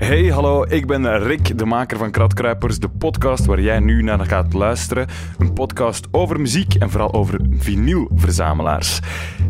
Hey, 0.00 0.26
hallo, 0.26 0.64
ik 0.68 0.86
ben 0.86 1.18
Rick, 1.18 1.58
de 1.58 1.64
maker 1.64 1.98
van 1.98 2.10
Kratkruipers, 2.10 2.78
de 2.78 2.88
podcast 2.88 3.46
waar 3.46 3.60
jij 3.60 3.80
nu 3.80 4.02
naar 4.02 4.26
gaat 4.26 4.52
luisteren. 4.52 5.06
Een 5.38 5.52
podcast 5.52 6.08
over 6.10 6.40
muziek 6.40 6.74
en 6.74 6.90
vooral 6.90 7.12
over 7.12 7.40
vinylverzamelaars. 7.58 9.00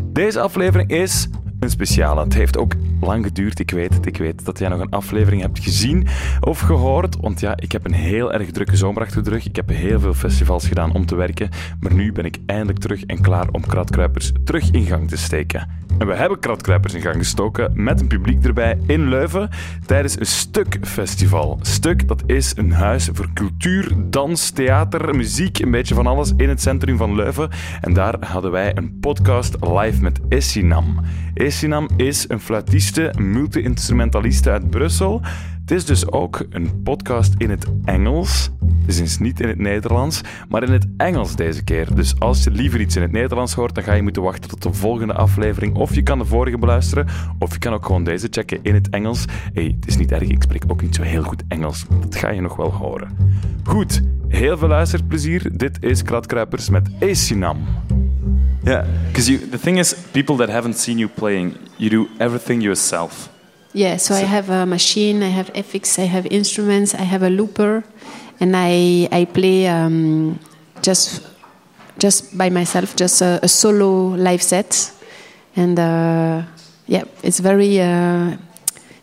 Deze 0.03 0.39
aflevering 0.39 0.89
is 0.89 1.29
een 1.59 1.69
speciale. 1.69 2.23
Het 2.23 2.33
heeft 2.33 2.57
ook 2.57 2.73
lang 3.01 3.25
geduurd, 3.25 3.59
ik 3.59 3.71
weet 3.71 3.93
het. 3.93 4.05
Ik 4.05 4.17
weet 4.17 4.45
dat 4.45 4.59
jij 4.59 4.69
nog 4.69 4.79
een 4.79 4.89
aflevering 4.89 5.41
hebt 5.41 5.59
gezien 5.59 6.07
of 6.39 6.59
gehoord. 6.59 7.17
Want 7.19 7.39
ja, 7.39 7.53
ik 7.57 7.71
heb 7.71 7.85
een 7.85 7.93
heel 7.93 8.33
erg 8.33 8.51
drukke 8.51 8.75
zomer 8.75 9.01
achter 9.01 9.23
de 9.23 9.29
rug. 9.29 9.45
Ik 9.45 9.55
heb 9.55 9.69
heel 9.69 9.99
veel 9.99 10.13
festivals 10.13 10.67
gedaan 10.67 10.93
om 10.93 11.05
te 11.05 11.15
werken. 11.15 11.49
Maar 11.79 11.93
nu 11.93 12.11
ben 12.11 12.25
ik 12.25 12.37
eindelijk 12.45 12.79
terug 12.79 13.03
en 13.03 13.21
klaar 13.21 13.47
om 13.51 13.65
Kratkruipers 13.65 14.31
terug 14.43 14.71
in 14.71 14.85
gang 14.85 15.09
te 15.09 15.17
steken. 15.17 15.79
En 15.97 16.07
we 16.07 16.13
hebben 16.13 16.39
Kratkruipers 16.39 16.93
in 16.93 17.01
gang 17.01 17.15
gestoken 17.15 17.83
met 17.83 17.99
een 18.01 18.07
publiek 18.07 18.45
erbij 18.45 18.77
in 18.87 19.09
Leuven 19.09 19.49
tijdens 19.85 20.19
een 20.19 20.25
Stuk-festival. 20.25 21.59
Stuk, 21.61 22.07
dat 22.07 22.23
is 22.25 22.53
een 22.57 22.71
huis 22.71 23.09
voor 23.13 23.29
cultuur, 23.33 23.91
dans, 23.97 24.49
theater, 24.49 25.15
muziek, 25.15 25.59
een 25.59 25.71
beetje 25.71 25.95
van 25.95 26.07
alles 26.07 26.33
in 26.37 26.49
het 26.49 26.61
centrum 26.61 26.97
van 26.97 27.15
Leuven. 27.15 27.49
En 27.81 27.93
daar 27.93 28.15
hadden 28.19 28.51
wij 28.51 28.77
een 28.77 28.97
podcast 28.99 29.55
live 29.59 30.01
met 30.01 30.19
Essinam. 30.29 30.99
Essinam 31.33 31.89
is 31.97 32.25
een 32.29 32.39
fluitiste, 32.91 33.21
multi-instrumentaliste 33.21 34.49
uit 34.49 34.69
Brussel. 34.69 35.21
Het 35.61 35.71
is 35.71 35.85
dus 35.85 36.11
ook 36.11 36.45
een 36.49 36.81
podcast 36.83 37.33
in 37.37 37.49
het 37.49 37.65
Engels. 37.85 38.49
Het 38.81 38.89
is 38.89 38.97
dus 38.97 39.19
niet 39.19 39.39
in 39.39 39.47
het 39.47 39.57
Nederlands, 39.57 40.21
maar 40.49 40.63
in 40.63 40.71
het 40.71 40.87
Engels 40.97 41.35
deze 41.35 41.63
keer. 41.63 41.95
Dus 41.95 42.19
als 42.19 42.43
je 42.43 42.51
liever 42.51 42.79
iets 42.79 42.95
in 42.95 43.01
het 43.01 43.11
Nederlands 43.11 43.53
hoort, 43.53 43.75
dan 43.75 43.83
ga 43.83 43.93
je 43.93 44.01
moeten 44.01 44.21
wachten 44.21 44.49
tot 44.49 44.63
de 44.63 44.73
volgende 44.73 45.13
aflevering. 45.13 45.75
Of 45.75 45.95
je 45.95 46.01
kan 46.01 46.17
de 46.17 46.25
vorige 46.25 46.57
beluisteren, 46.57 47.07
of 47.39 47.53
je 47.53 47.59
kan 47.59 47.73
ook 47.73 47.85
gewoon 47.85 48.03
deze 48.03 48.27
checken 48.31 48.59
in 48.61 48.73
het 48.73 48.89
Engels. 48.89 49.25
hey, 49.53 49.75
het 49.79 49.87
is 49.87 49.97
niet 49.97 50.11
erg, 50.11 50.21
ik 50.21 50.43
spreek 50.43 50.63
ook 50.67 50.81
niet 50.81 50.95
zo 50.95 51.01
heel 51.01 51.23
goed 51.23 51.43
Engels. 51.47 51.85
Dat 51.99 52.15
ga 52.15 52.29
je 52.29 52.41
nog 52.41 52.55
wel 52.55 52.71
horen. 52.71 53.09
Goed, 53.63 54.01
heel 54.27 54.57
veel 54.57 54.67
luisterplezier. 54.67 55.57
Dit 55.57 55.83
is 55.83 56.03
Kratkruipers 56.03 56.69
met 56.69 56.89
Acinam. 56.99 57.57
Yeah, 58.63 58.85
because 59.07 59.27
you 59.29 59.37
the 59.39 59.57
thing 59.57 59.77
is, 59.77 59.93
people 60.13 60.37
that 60.37 60.49
haven't 60.49 60.75
seen 60.75 60.99
you 60.99 61.09
playing, 61.09 61.57
you 61.77 61.89
do 61.89 62.09
everything 62.19 62.61
yourself. 62.61 63.29
Yeah, 63.73 63.97
so, 63.97 64.13
I 64.15 64.25
have 64.25 64.49
a 64.49 64.65
machine, 64.65 65.23
I 65.23 65.29
have 65.29 65.51
FX, 65.53 65.97
I 65.97 66.05
have 66.05 66.25
instruments, 66.25 66.93
I 66.93 67.03
have 67.03 67.23
a 67.23 67.29
looper, 67.29 67.83
and 68.39 68.53
I 68.55 69.07
I 69.11 69.25
play 69.25 69.67
um, 69.67 70.39
just 70.81 71.25
just 71.97 72.37
by 72.37 72.49
myself, 72.49 72.95
just 72.95 73.21
a, 73.21 73.39
a 73.41 73.47
solo 73.47 74.15
live 74.15 74.43
set, 74.43 74.91
and 75.55 75.79
uh, 75.79 76.43
yeah, 76.87 77.03
it's 77.23 77.39
very 77.39 77.79
uh, 77.79 78.35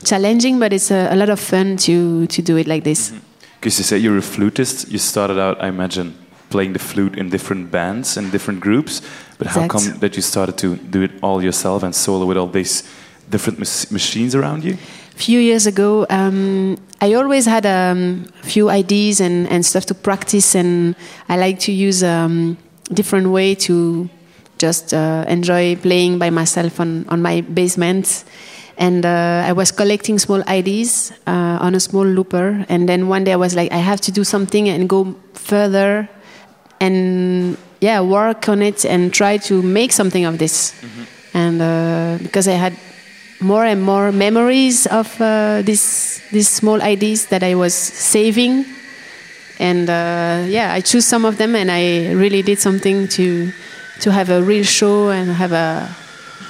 challenging, 0.04 0.58
but 0.58 0.72
it's 0.72 0.90
a, 0.90 1.08
a, 1.10 1.16
lot 1.16 1.30
of 1.30 1.40
fun 1.40 1.76
to 1.78 2.26
to 2.26 2.42
do 2.42 2.56
it 2.58 2.66
like 2.66 2.84
this. 2.84 3.12
Because 3.58 3.78
you 3.78 3.84
say 3.84 3.98
you're 3.98 4.18
a 4.18 4.22
flutist, 4.22 4.88
you 4.90 4.98
started 4.98 5.38
out, 5.38 5.60
I 5.60 5.68
imagine, 5.68 6.14
playing 6.50 6.72
the 6.72 6.78
flute 6.78 7.16
in 7.16 7.30
different 7.30 7.70
bands 7.70 8.16
and 8.16 8.32
different 8.32 8.60
groups. 8.60 9.02
But 9.38 9.46
exact. 9.46 9.72
how 9.72 9.78
come 9.78 9.98
that 10.00 10.16
you 10.16 10.22
started 10.22 10.58
to 10.58 10.76
do 10.76 11.02
it 11.02 11.10
all 11.22 11.42
yourself 11.42 11.82
and 11.82 11.94
solo 11.94 12.26
with 12.26 12.36
all 12.36 12.48
these 12.48 12.82
different 13.30 13.58
machines 13.90 14.34
around 14.34 14.64
you? 14.64 14.74
A 15.14 15.20
few 15.20 15.40
years 15.40 15.66
ago, 15.66 16.06
um, 16.10 16.76
I 17.00 17.14
always 17.14 17.46
had 17.46 17.66
a 17.66 17.92
um, 17.92 18.24
few 18.42 18.70
ideas 18.70 19.20
and, 19.20 19.48
and 19.48 19.64
stuff 19.64 19.84
to 19.86 19.94
practice, 19.94 20.54
and 20.54 20.94
I 21.28 21.36
like 21.36 21.58
to 21.60 21.72
use 21.72 22.02
a 22.02 22.08
um, 22.08 22.56
different 22.92 23.28
way 23.28 23.54
to 23.54 24.08
just 24.58 24.92
uh, 24.92 25.24
enjoy 25.28 25.76
playing 25.76 26.18
by 26.18 26.30
myself 26.30 26.80
on, 26.80 27.06
on 27.08 27.22
my 27.22 27.40
basement. 27.40 28.24
And 28.76 29.04
uh, 29.04 29.44
I 29.44 29.52
was 29.52 29.72
collecting 29.72 30.18
small 30.20 30.42
ideas 30.48 31.12
uh, 31.26 31.58
on 31.60 31.74
a 31.74 31.80
small 31.80 32.06
looper, 32.06 32.64
and 32.68 32.88
then 32.88 33.08
one 33.08 33.24
day 33.24 33.32
I 33.32 33.36
was 33.36 33.56
like, 33.56 33.72
I 33.72 33.78
have 33.78 34.00
to 34.02 34.12
do 34.12 34.22
something 34.22 34.68
and 34.68 34.88
go 34.88 35.16
further, 35.34 36.08
and 36.80 37.56
yeah, 37.80 38.00
work 38.00 38.48
on 38.48 38.62
it 38.62 38.84
and 38.84 39.12
try 39.12 39.36
to 39.38 39.62
make 39.62 39.92
something 39.92 40.24
of 40.24 40.38
this. 40.38 40.72
Mm-hmm. 40.80 41.02
And 41.34 41.62
uh, 41.62 42.18
because 42.22 42.48
I 42.48 42.54
had 42.54 42.72
more 43.40 43.64
and 43.64 43.82
more 43.82 44.10
memories 44.10 44.86
of 44.86 45.20
uh, 45.20 45.62
these 45.62 46.20
these 46.32 46.48
small 46.48 46.82
ideas 46.82 47.26
that 47.26 47.42
I 47.42 47.54
was 47.54 47.74
saving, 47.74 48.64
and 49.60 49.88
uh, 49.88 50.44
yeah, 50.48 50.72
I 50.72 50.80
choose 50.80 51.06
some 51.06 51.24
of 51.24 51.36
them, 51.36 51.54
and 51.54 51.70
I 51.70 52.12
really 52.12 52.42
did 52.42 52.58
something 52.58 53.08
to 53.08 53.52
to 54.00 54.12
have 54.12 54.30
a 54.30 54.42
real 54.42 54.64
show 54.64 55.10
and 55.10 55.30
have 55.30 55.52
a 55.52 55.88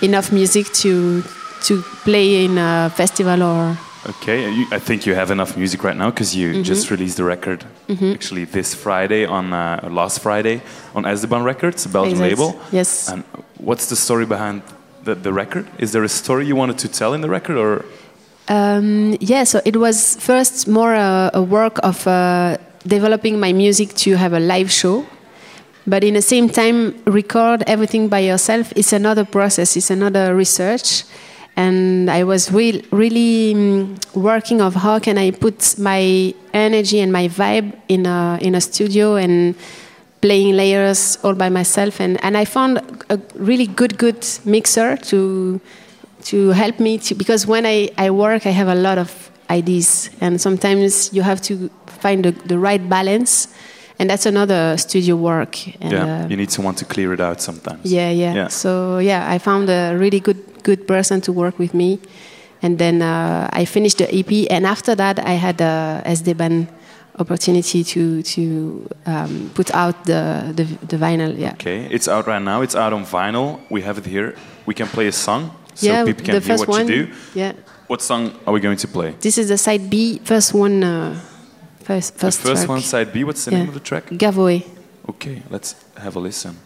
enough 0.03 0.33
music 0.33 0.72
to 0.83 1.22
to 1.65 1.83
play 2.05 2.44
in 2.44 2.59
a 2.59 2.91
festival 2.94 3.43
or. 3.43 3.77
Okay, 4.06 4.64
I 4.70 4.78
think 4.78 5.06
you 5.06 5.14
have 5.14 5.31
enough 5.31 5.56
music 5.56 5.82
right 5.82 5.97
now 5.97 6.10
because 6.10 6.36
you 6.36 6.48
mm 6.48 6.54
-hmm. 6.54 6.64
just 6.64 6.91
released 6.91 7.16
the 7.16 7.25
record 7.25 7.64
mm 7.88 7.97
-hmm. 7.97 8.14
actually 8.14 8.47
this 8.47 8.75
Friday 8.75 9.26
on 9.26 9.53
uh, 9.53 9.94
last 9.94 10.20
Friday 10.20 10.60
on 10.92 11.04
Sdban 11.16 11.44
Records, 11.44 11.86
a 11.86 11.88
Belgian 11.88 12.19
label. 12.19 12.54
Yes. 12.70 13.08
And 13.08 13.25
what's 13.56 13.87
the 13.87 13.97
story 13.97 14.26
behind 14.26 14.62
the, 15.04 15.14
the 15.22 15.32
record? 15.32 15.64
Is 15.76 15.91
there 15.91 16.04
a 16.04 16.08
story 16.08 16.47
you 16.47 16.56
wanted 16.56 16.78
to 16.78 16.88
tell 16.88 17.14
in 17.14 17.20
the 17.20 17.28
record, 17.28 17.56
or? 17.56 17.84
Um, 18.48 19.16
yeah, 19.20 19.44
so 19.44 19.58
it 19.64 19.76
was 19.76 20.16
first 20.19 20.66
more 20.66 20.94
a, 20.94 21.31
a 21.32 21.41
work 21.41 21.78
of 21.82 22.06
uh, 22.06 22.12
developing 22.84 23.38
my 23.38 23.53
music 23.53 23.94
to 23.94 24.10
have 24.16 24.37
a 24.37 24.41
live 24.41 24.70
show, 24.70 25.04
but 25.87 26.03
in 26.03 26.14
the 26.14 26.22
same 26.22 26.48
time, 26.48 26.92
record 27.04 27.62
everything 27.66 28.08
by 28.08 28.20
yourself 28.20 28.72
is 28.75 28.92
another 28.92 29.25
process. 29.25 29.76
It's 29.76 29.91
another 29.91 30.34
research, 30.34 31.04
and 31.58 32.08
I 32.08 32.22
was 32.22 32.52
re- 32.52 32.84
really 32.92 33.52
um, 33.52 33.96
working 34.14 34.60
of 34.60 34.74
how 34.76 35.00
can 35.00 35.19
I 35.19 35.32
put 35.32 35.76
my 35.76 36.32
energy 36.54 37.00
and 37.00 37.12
my 37.12 37.26
vibe 37.28 37.72
in 37.88 38.06
a 38.06 38.38
in 38.41 38.54
a 38.54 38.60
studio 38.60 39.16
and 39.16 39.56
playing 40.20 40.56
layers 40.56 41.19
all 41.24 41.34
by 41.34 41.48
myself. 41.48 42.00
And, 42.00 42.22
and 42.24 42.36
I 42.36 42.44
found 42.44 42.78
a 43.10 43.19
really 43.34 43.66
good 43.66 43.98
good 43.98 44.24
mixer 44.44 44.96
to 45.10 45.60
to 46.30 46.48
help 46.50 46.78
me 46.78 46.98
to 46.98 47.14
because 47.14 47.46
when 47.46 47.66
I, 47.66 47.90
I 47.98 48.10
work 48.10 48.46
I 48.46 48.50
have 48.50 48.69
a 48.69 48.76
lot 48.76 48.98
of 48.98 49.10
ideas. 49.50 50.10
And 50.20 50.40
sometimes 50.40 51.12
you 51.12 51.22
have 51.22 51.40
to 51.42 51.70
find 51.86 52.25
the, 52.25 52.30
the 52.46 52.58
right 52.58 52.88
balance. 52.88 53.48
And 54.00 54.08
that's 54.08 54.26
another 54.26 54.76
studio 54.76 55.16
work. 55.16 55.66
And, 55.80 55.92
yeah 55.92 56.25
uh, 56.25 56.28
you 56.28 56.36
need 56.36 56.52
someone 56.52 56.76
to 56.76 56.84
clear 56.84 57.12
it 57.12 57.20
out 57.20 57.40
sometimes. 57.40 57.84
Yeah, 57.84 58.10
yeah, 58.10 58.34
yeah. 58.34 58.48
So 58.48 58.98
yeah 58.98 59.34
I 59.34 59.38
found 59.38 59.69
a 59.69 59.96
really 59.96 60.20
good 60.20 60.47
good 60.62 60.86
person 60.86 61.20
to 61.22 61.32
work 61.32 61.58
with 61.58 61.74
me 61.74 62.00
and 62.62 62.78
then 62.78 63.02
uh, 63.02 63.48
I 63.52 63.64
finished 63.64 63.98
the 63.98 64.08
EP 64.14 64.50
and 64.50 64.66
after 64.66 64.94
that 64.94 65.19
I 65.19 65.32
had 65.32 65.60
a 65.60 66.02
Sdban 66.06 66.69
opportunity 67.19 67.82
to 67.84 68.22
to 68.22 68.88
um, 69.06 69.50
put 69.54 69.74
out 69.74 70.04
the, 70.04 70.52
the, 70.54 70.64
the 70.86 70.96
vinyl. 70.96 71.36
Yeah. 71.36 71.52
Okay, 71.52 71.86
it's 71.91 72.08
out 72.08 72.26
right 72.26 72.42
now. 72.42 72.62
It's 72.62 72.76
out 72.76 72.92
on 72.92 73.04
vinyl. 73.04 73.60
We 73.70 73.82
have 73.82 73.98
it 73.98 74.06
here. 74.06 74.34
We 74.66 74.74
can 74.74 74.86
play 74.86 75.08
a 75.08 75.12
song 75.12 75.50
so 75.74 75.86
yeah, 75.86 76.04
people 76.04 76.24
can 76.24 76.34
the 76.34 76.41
hear 76.41 76.58
what 76.58 76.69
one, 76.69 76.88
you 76.88 77.06
do. 77.06 77.12
Yeah. 77.34 77.52
What 77.86 78.02
song 78.02 78.32
are 78.46 78.52
we 78.52 78.60
going 78.60 78.78
to 78.78 78.88
play? 78.88 79.14
This 79.20 79.38
is 79.38 79.48
the 79.48 79.58
side 79.58 79.88
B, 79.88 80.20
first 80.25 80.52
one. 80.52 80.82
Uh, 80.82 81.20
first 81.84 82.16
first, 82.16 82.42
the 82.42 82.48
first 82.48 82.62
track. 82.62 82.69
one, 82.69 82.80
side 82.80 83.12
B. 83.12 83.25
What's 83.25 83.44
the 83.44 83.52
yeah. 83.52 83.58
name 83.58 83.69
of 83.69 83.75
the 83.75 83.80
track? 83.80 84.06
Gavoe. 84.06 84.64
Okay, 85.08 85.42
let's 85.50 85.75
have 85.96 86.16
a 86.16 86.20
listen. 86.20 86.56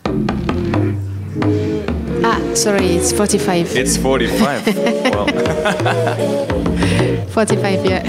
Ah, 2.24 2.40
sorry, 2.54 2.86
it's 2.96 3.12
45. 3.12 3.76
It's 3.76 3.96
45. 3.96 4.66
well. 5.12 5.26
45, 7.28 7.86
yeah. 7.86 8.02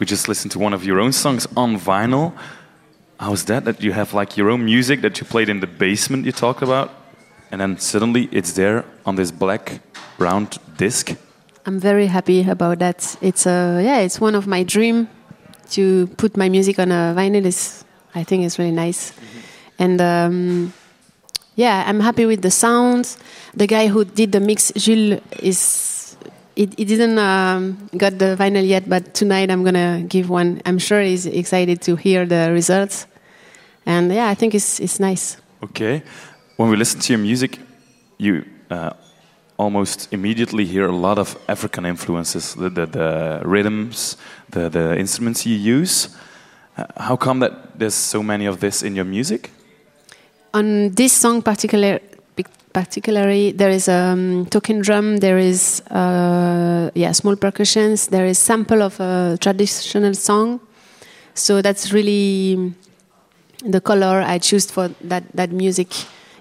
We 0.00 0.06
just 0.06 0.28
listened 0.28 0.50
to 0.52 0.58
one 0.58 0.72
of 0.72 0.82
your 0.82 0.98
own 0.98 1.12
songs 1.12 1.46
on 1.56 1.78
vinyl. 1.78 2.32
How's 3.20 3.44
that? 3.44 3.66
That 3.66 3.82
you 3.82 3.92
have 3.92 4.14
like 4.14 4.36
your 4.36 4.50
own 4.50 4.64
music 4.64 5.02
that 5.02 5.20
you 5.20 5.26
played 5.26 5.50
in 5.50 5.60
the 5.60 5.66
basement 5.66 6.24
you 6.24 6.32
talked 6.32 6.62
about, 6.62 6.90
and 7.52 7.60
then 7.60 7.78
suddenly 7.78 8.28
it's 8.32 8.54
there 8.54 8.84
on 9.04 9.16
this 9.16 9.30
black 9.30 9.80
round 10.18 10.58
disc. 10.78 11.14
I'm 11.66 11.78
very 11.78 12.06
happy 12.06 12.48
about 12.48 12.78
that. 12.78 13.16
It's 13.20 13.46
a 13.46 13.82
yeah, 13.84 13.98
it's 13.98 14.18
one 14.18 14.34
of 14.34 14.46
my 14.46 14.62
dream 14.62 15.08
to 15.72 16.06
put 16.16 16.34
my 16.36 16.48
music 16.48 16.78
on 16.78 16.90
a 16.90 17.14
vinyl. 17.14 17.44
Is 17.44 17.84
I 18.14 18.24
think 18.24 18.46
it's 18.46 18.58
really 18.58 18.72
nice, 18.72 19.12
and 19.78 20.00
um, 20.00 20.72
yeah, 21.56 21.84
I'm 21.86 22.00
happy 22.00 22.24
with 22.24 22.40
the 22.40 22.50
sound. 22.50 23.16
The 23.52 23.66
guy 23.66 23.88
who 23.88 24.06
did 24.06 24.32
the 24.32 24.40
mix, 24.40 24.72
Jules, 24.72 25.20
is 25.40 25.89
he, 26.60 26.68
he 26.76 26.84
didn't 26.84 27.18
um, 27.18 27.88
got 27.96 28.18
the 28.18 28.36
vinyl 28.38 28.66
yet, 28.66 28.86
but 28.86 29.14
tonight 29.14 29.50
I'm 29.50 29.64
gonna 29.64 30.04
give 30.06 30.28
one. 30.28 30.60
I'm 30.66 30.78
sure 30.78 31.00
he's 31.00 31.24
excited 31.24 31.80
to 31.82 31.96
hear 31.96 32.26
the 32.26 32.50
results, 32.52 33.06
and 33.86 34.12
yeah, 34.12 34.28
I 34.28 34.34
think 34.34 34.54
it's 34.54 34.78
it's 34.78 35.00
nice. 35.00 35.38
Okay. 35.62 36.02
When 36.56 36.68
we 36.68 36.76
listen 36.76 37.00
to 37.00 37.12
your 37.14 37.22
music, 37.22 37.58
you 38.18 38.44
uh, 38.70 38.90
almost 39.56 40.12
immediately 40.12 40.66
hear 40.66 40.86
a 40.86 40.94
lot 40.94 41.18
of 41.18 41.38
African 41.48 41.86
influences, 41.86 42.54
the, 42.54 42.68
the, 42.68 42.86
the 42.86 43.42
rhythms, 43.44 44.18
the, 44.50 44.68
the 44.68 44.98
instruments 44.98 45.46
you 45.46 45.56
use. 45.56 46.14
Uh, 46.76 46.84
how 46.98 47.16
come 47.16 47.40
that 47.40 47.78
there's 47.78 47.94
so 47.94 48.22
many 48.22 48.44
of 48.44 48.60
this 48.60 48.82
in 48.82 48.94
your 48.94 49.06
music? 49.06 49.50
on 50.52 50.90
this 50.90 51.12
song 51.12 51.42
particular, 51.42 52.00
particularly 52.72 53.52
there 53.52 53.70
is 53.70 53.88
a 53.88 53.92
um, 53.92 54.46
talking 54.46 54.80
drum 54.80 55.18
there 55.18 55.38
is 55.38 55.80
uh, 55.90 56.90
yeah 56.94 57.12
small 57.12 57.36
percussions 57.36 58.08
there 58.08 58.26
is 58.26 58.38
sample 58.38 58.82
of 58.82 58.98
a 59.00 59.38
traditional 59.40 60.14
song. 60.14 60.60
So 61.34 61.62
that's 61.62 61.92
really 61.92 62.74
the 63.64 63.80
color 63.80 64.22
i 64.26 64.38
choose 64.38 64.70
for 64.70 64.88
that 65.02 65.24
that 65.34 65.52
music. 65.52 65.88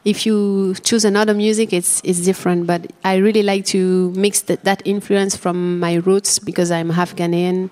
If 0.06 0.26
you 0.26 0.76
choose 0.84 1.04
another 1.04 1.34
music 1.34 1.74
it's 1.74 2.02
it's 2.06 2.22
different 2.22 2.66
but 2.66 2.88
i 3.04 3.18
really 3.18 3.44
like 3.44 3.66
to 3.76 4.12
mix 4.16 4.42
that, 4.44 4.64
that 4.64 4.82
influence 4.86 5.36
from 5.36 5.80
my 5.80 5.96
roots 5.96 6.40
because 6.40 6.72
i'm 6.72 6.90
half 6.90 7.16
ghanaian 7.18 7.70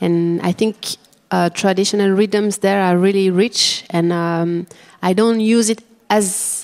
and 0.00 0.40
i 0.42 0.52
think 0.52 0.96
uh, 1.34 1.50
traditional 1.50 2.10
rhythms 2.10 2.58
there 2.58 2.80
are 2.80 2.96
really 2.96 3.28
rich 3.28 3.84
and 3.90 4.12
um, 4.12 4.66
I 5.02 5.12
don't 5.12 5.40
use 5.40 5.68
it 5.68 5.82
as 6.08 6.63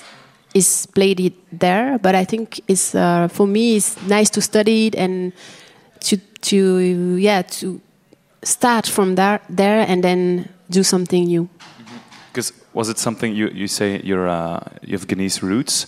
is 0.53 0.85
played 0.87 1.19
it 1.19 1.33
there, 1.51 1.97
but 1.99 2.15
I 2.15 2.25
think 2.25 2.61
it's 2.67 2.95
uh, 2.95 3.27
for 3.27 3.47
me 3.47 3.75
it's 3.77 3.95
nice 4.07 4.29
to 4.31 4.41
study 4.41 4.87
it 4.87 4.95
and 4.95 5.33
to 6.01 6.17
to 6.41 7.15
yeah 7.17 7.41
to 7.41 7.81
start 8.43 8.87
from 8.87 9.15
there 9.15 9.39
there 9.49 9.85
and 9.87 10.03
then 10.03 10.49
do 10.69 10.83
something 10.83 11.25
new. 11.25 11.49
Because 12.31 12.53
was 12.73 12.89
it 12.89 12.97
something 12.97 13.35
you 13.35 13.49
you 13.49 13.67
say 13.67 14.01
you're 14.03 14.27
uh, 14.27 14.59
you 14.81 14.97
have 14.97 15.07
Ghanese 15.07 15.41
roots? 15.41 15.87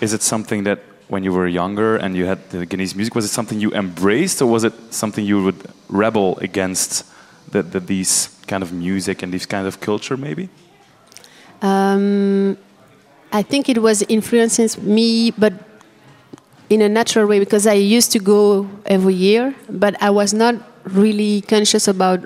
Is 0.00 0.12
it 0.12 0.22
something 0.22 0.64
that 0.64 0.80
when 1.10 1.24
you 1.24 1.32
were 1.32 1.48
younger 1.48 1.96
and 1.96 2.16
you 2.16 2.24
had 2.24 2.38
the 2.50 2.66
Ghanese 2.66 2.94
music, 2.94 3.14
was 3.14 3.24
it 3.24 3.32
something 3.32 3.60
you 3.60 3.72
embraced, 3.72 4.40
or 4.40 4.46
was 4.46 4.64
it 4.64 4.72
something 4.90 5.24
you 5.24 5.42
would 5.44 5.66
rebel 5.88 6.38
against 6.38 7.04
the, 7.50 7.62
the, 7.62 7.80
these 7.80 8.28
kind 8.46 8.62
of 8.62 8.72
music 8.72 9.22
and 9.22 9.32
this 9.32 9.44
kind 9.44 9.66
of 9.66 9.80
culture, 9.80 10.16
maybe? 10.16 10.48
Um, 11.62 12.56
I 13.32 13.42
think 13.42 13.68
it 13.68 13.80
was 13.80 14.02
influencing 14.02 14.68
me, 14.84 15.30
but 15.30 15.52
in 16.68 16.82
a 16.82 16.88
natural 16.88 17.26
way 17.26 17.38
because 17.38 17.66
I 17.66 17.74
used 17.74 18.12
to 18.12 18.18
go 18.18 18.68
every 18.86 19.14
year, 19.14 19.54
but 19.68 20.00
I 20.02 20.10
was 20.10 20.32
not 20.32 20.54
really 20.84 21.42
conscious 21.42 21.88
about 21.88 22.24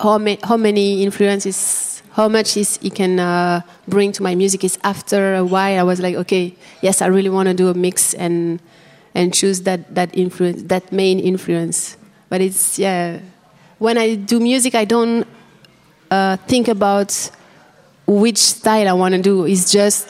how, 0.00 0.18
ma- 0.18 0.36
how 0.44 0.56
many 0.56 1.02
influences, 1.02 2.02
how 2.12 2.28
much 2.28 2.56
is 2.56 2.78
it 2.82 2.94
can 2.94 3.18
uh, 3.18 3.60
bring 3.86 4.12
to 4.12 4.22
my 4.22 4.34
music. 4.34 4.64
Is 4.64 4.78
after 4.82 5.34
a 5.34 5.44
while 5.44 5.78
I 5.78 5.82
was 5.82 6.00
like, 6.00 6.14
okay, 6.16 6.54
yes, 6.80 7.02
I 7.02 7.06
really 7.06 7.30
want 7.30 7.48
to 7.48 7.54
do 7.54 7.68
a 7.68 7.74
mix 7.74 8.14
and 8.14 8.60
and 9.14 9.34
choose 9.34 9.62
that 9.62 9.94
that 9.94 10.16
influence, 10.16 10.62
that 10.64 10.92
main 10.92 11.18
influence. 11.20 11.96
But 12.28 12.40
it's 12.40 12.78
yeah, 12.78 13.18
when 13.78 13.98
I 13.98 14.14
do 14.14 14.40
music, 14.40 14.74
I 14.74 14.84
don't 14.84 15.26
uh, 16.10 16.36
think 16.48 16.68
about 16.68 17.30
which 18.18 18.38
style 18.38 18.88
I 18.88 18.92
want 18.92 19.14
to 19.14 19.22
do. 19.22 19.46
It's 19.46 19.70
just 19.72 20.08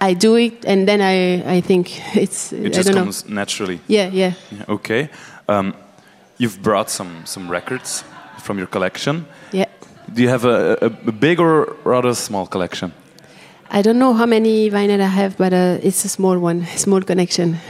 I 0.00 0.14
do 0.14 0.36
it, 0.36 0.64
and 0.66 0.86
then 0.86 1.00
I 1.00 1.56
I 1.56 1.60
think 1.62 1.90
it's. 2.16 2.52
It 2.52 2.66
I 2.66 2.68
just 2.68 2.86
don't 2.86 2.94
know. 2.96 3.02
comes 3.04 3.24
naturally. 3.28 3.78
Yeah, 3.88 4.10
yeah. 4.12 4.32
Yeah, 4.50 4.64
Okay. 4.74 5.08
Um, 5.48 5.74
you've 6.38 6.58
brought 6.62 6.90
some 6.90 7.22
some 7.24 7.52
records 7.52 8.04
from 8.42 8.58
your 8.58 8.68
collection. 8.68 9.24
Yeah. 9.52 9.66
Do 10.14 10.22
you 10.22 10.28
have 10.30 10.44
a, 10.48 10.76
a, 10.82 10.86
a 11.08 11.12
big 11.12 11.40
or 11.40 11.76
rather 11.84 12.14
small 12.14 12.46
collection? 12.46 12.92
I 13.72 13.82
don't 13.82 13.98
know 13.98 14.14
how 14.14 14.26
many 14.26 14.70
vinyl 14.70 15.00
I 15.00 15.06
have, 15.08 15.36
but 15.36 15.52
uh, 15.52 15.78
it's 15.86 16.04
a 16.04 16.08
small 16.08 16.38
one, 16.38 16.66
small 16.76 17.02
connection. 17.02 17.56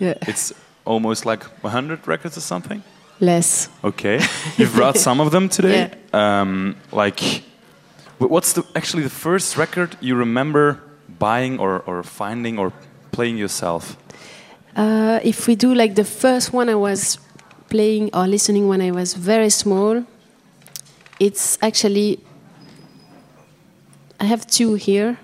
Yeah. 0.00 0.14
It's 0.28 0.52
almost 0.84 1.26
like 1.26 1.42
100 1.64 2.06
records 2.06 2.36
or 2.36 2.40
something. 2.40 2.82
Less. 3.20 3.68
Okay. 3.82 4.20
You've 4.56 4.72
brought 4.74 4.96
some 4.96 5.20
of 5.20 5.30
them 5.32 5.48
today. 5.48 5.90
Um, 6.12 6.76
like, 6.92 7.42
what's 8.18 8.52
the 8.52 8.64
actually 8.74 9.02
the 9.02 9.10
first 9.10 9.56
record 9.56 9.96
you 10.00 10.14
remember 10.16 10.80
buying 11.18 11.58
or, 11.58 11.80
or 11.80 12.02
finding 12.02 12.58
or 12.58 12.72
playing 13.12 13.36
yourself? 13.36 13.96
Uh, 14.76 15.20
if 15.22 15.46
we 15.46 15.56
do 15.56 15.74
like 15.74 15.94
the 15.94 16.04
first 16.04 16.52
one 16.52 16.68
I 16.68 16.74
was 16.74 17.18
playing 17.68 18.10
or 18.14 18.26
listening 18.26 18.68
when 18.68 18.80
I 18.80 18.90
was 18.90 19.14
very 19.14 19.50
small, 19.50 20.04
it's 21.20 21.58
actually. 21.62 22.20
I 24.20 24.24
have 24.24 24.46
two 24.46 24.74
here. 24.74 25.18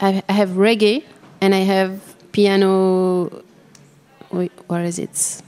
I, 0.00 0.22
I 0.28 0.32
have 0.32 0.50
reggae 0.50 1.04
and 1.40 1.54
I 1.54 1.60
have 1.60 2.00
piano. 2.32 3.30
Wait, 4.30 4.52
where 4.66 4.82
is 4.82 4.98
it? 4.98 5.42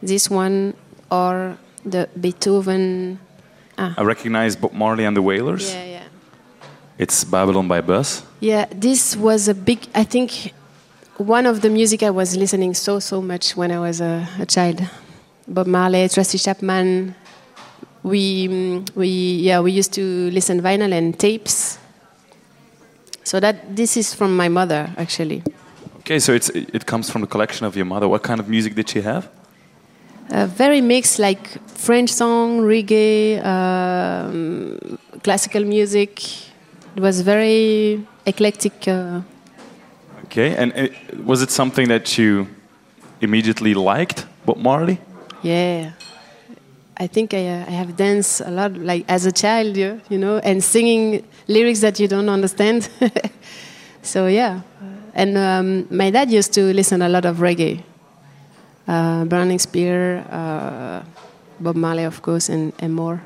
This 0.00 0.30
one 0.30 0.74
or 1.10 1.58
the 1.84 2.08
Beethoven. 2.20 3.18
Ah. 3.76 3.94
I 3.98 4.02
recognize 4.02 4.54
Bob 4.54 4.72
Marley 4.72 5.04
and 5.04 5.16
the 5.16 5.22
Wailers. 5.22 5.72
Yeah, 5.72 5.84
yeah. 5.84 6.04
It's 7.02 7.24
Babylon 7.24 7.66
by 7.66 7.80
Bus. 7.80 8.22
Yeah, 8.38 8.66
this 8.70 9.16
was 9.16 9.48
a 9.48 9.54
big. 9.54 9.88
I 9.92 10.04
think 10.04 10.54
one 11.16 11.46
of 11.46 11.60
the 11.60 11.68
music 11.68 12.04
I 12.04 12.10
was 12.10 12.36
listening 12.36 12.74
so 12.74 13.00
so 13.00 13.20
much 13.20 13.56
when 13.56 13.72
I 13.72 13.80
was 13.80 14.00
a, 14.00 14.24
a 14.38 14.46
child. 14.46 14.80
Bob 15.48 15.66
Marley, 15.66 16.08
Tracy 16.08 16.38
Chapman. 16.38 17.16
We 18.04 18.46
mm, 18.46 18.94
we 18.94 19.08
yeah 19.48 19.58
we 19.58 19.72
used 19.72 19.92
to 19.94 20.30
listen 20.30 20.62
vinyl 20.62 20.92
and 20.92 21.18
tapes. 21.18 21.76
So 23.24 23.40
that 23.40 23.74
this 23.74 23.96
is 23.96 24.14
from 24.14 24.36
my 24.36 24.48
mother 24.48 24.88
actually. 24.96 25.42
Okay, 26.02 26.20
so 26.20 26.32
it's 26.32 26.50
it 26.50 26.86
comes 26.86 27.10
from 27.10 27.22
the 27.22 27.26
collection 27.26 27.66
of 27.66 27.74
your 27.74 27.86
mother. 27.86 28.06
What 28.06 28.22
kind 28.22 28.38
of 28.38 28.48
music 28.48 28.76
did 28.76 28.88
she 28.88 29.00
have? 29.02 29.28
Uh, 30.30 30.46
very 30.46 30.80
mixed, 30.80 31.18
like 31.18 31.48
French 31.66 32.10
song, 32.10 32.60
reggae, 32.60 33.44
um, 33.44 34.78
classical 35.24 35.64
music. 35.64 36.51
It 36.94 37.00
was 37.00 37.22
very 37.22 38.06
eclectic. 38.26 38.86
Uh, 38.86 39.22
Okay, 40.32 40.56
and 40.56 40.72
it, 40.72 40.92
was 41.26 41.42
it 41.42 41.50
something 41.50 41.88
that 41.88 42.16
you 42.16 42.46
immediately 43.20 43.74
liked, 43.74 44.24
Bob 44.46 44.56
Marley? 44.56 44.98
Yeah, 45.42 45.92
I 46.96 47.06
think 47.06 47.34
I, 47.34 47.48
uh, 47.48 47.66
I 47.68 47.72
have 47.72 47.96
danced 47.96 48.40
a 48.40 48.50
lot, 48.50 48.72
like 48.72 49.04
as 49.08 49.26
a 49.26 49.32
child, 49.32 49.76
you, 49.76 50.00
you 50.08 50.16
know, 50.16 50.38
and 50.38 50.64
singing 50.64 51.22
lyrics 51.48 51.80
that 51.80 52.00
you 52.00 52.08
don't 52.08 52.30
understand. 52.30 52.88
so 54.02 54.26
yeah, 54.26 54.62
and 55.12 55.36
um, 55.36 55.86
my 55.90 56.10
dad 56.10 56.30
used 56.30 56.54
to 56.54 56.72
listen 56.72 57.02
a 57.02 57.10
lot 57.10 57.26
of 57.26 57.36
reggae, 57.38 57.82
uh, 58.88 59.26
Burning 59.26 59.58
Spear, 59.58 60.24
uh, 60.30 61.02
Bob 61.60 61.76
Marley, 61.76 62.04
of 62.04 62.22
course, 62.22 62.48
and, 62.48 62.72
and 62.78 62.94
more. 62.94 63.20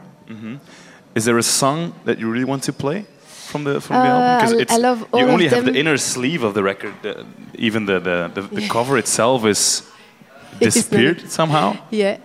Is 1.15 1.25
there 1.25 1.39
a 1.39 1.43
song 1.43 1.95
that 2.05 2.19
you 2.19 2.29
really 2.29 2.45
want 2.45 2.65
to 2.65 2.73
play 2.73 3.07
from 3.47 3.65
the 3.65 3.81
from 3.81 3.97
the 3.97 4.03
Uh, 4.03 4.43
album? 4.43 4.67
I- 4.69 4.75
I 4.75 4.79
love 4.79 4.99
all 5.13 5.21
you 5.21 5.27
only 5.29 5.49
have 5.49 5.65
the 5.65 5.75
inner 5.81 5.97
sleeve 5.97 6.43
of 6.43 6.53
the 6.55 6.63
record. 6.63 6.95
The, 7.03 7.25
even 7.67 7.87
the 7.87 7.99
the, 8.01 8.17
the, 8.35 8.43
the 8.61 8.69
cover 8.69 8.97
itself 8.99 9.45
is 9.45 9.83
disappeared 10.61 11.31
somehow. 11.31 11.77
Yeah. 11.91 12.19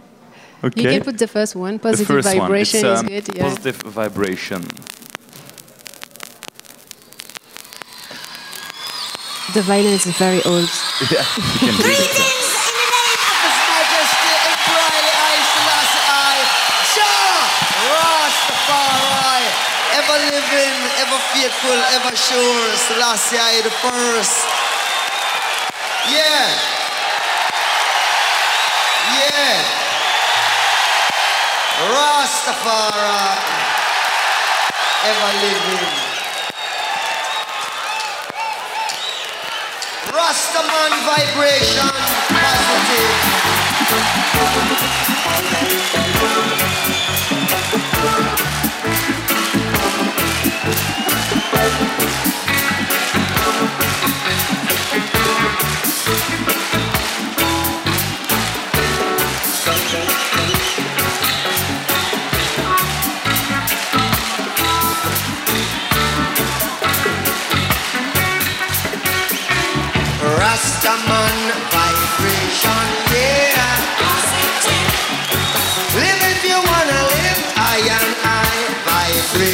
Okay. 0.63 0.81
You 0.83 0.89
can 0.89 1.03
put 1.03 1.17
the 1.17 1.27
first 1.27 1.55
one. 1.55 1.73
the 1.77 1.79
Positive 1.89 2.07
first 2.07 2.27
one. 2.27 2.35
It's, 2.35 2.71
vibration 2.71 2.85
um, 2.85 2.93
is 2.93 3.01
good. 3.25 3.35
Yeah. 3.35 3.43
Positive 3.49 3.77
vibration. 4.01 4.61
The 9.53 9.61
violin 9.63 9.93
is 9.93 10.05
very 10.17 10.41
old. 10.43 10.69
Yeah, 11.11 11.25
you 11.35 11.59
can 11.65 11.75
read 11.81 11.97
it. 11.97 12.13
Greetings 12.13 12.53
in 12.69 12.77
the 12.77 12.87
name 12.93 13.25
of 13.25 13.41
His 13.41 13.57
Majesty 13.73 14.33
Emperor 14.47 15.01
I 15.11 15.33
Selassie 15.51 16.03
I, 16.29 16.37
Jah 16.93 17.41
Rastafari, 17.89 19.47
ever 19.97 20.17
living, 20.29 20.77
ever 21.01 21.21
faithful, 21.33 21.79
ever 21.97 22.15
sure, 22.15 22.75
Selassie 22.77 23.37
I 23.37 23.61
the 23.65 23.73
first. 23.81 24.45
Yeah. 26.13 26.45
Yeah. 29.17 29.65
Ras 31.89 32.45
Rastafari, 32.45 33.33
ever 35.09 35.31
living. 35.41 35.89
Rastaman 40.13 40.93
vibration, 41.09 41.95
positive. 42.29 43.31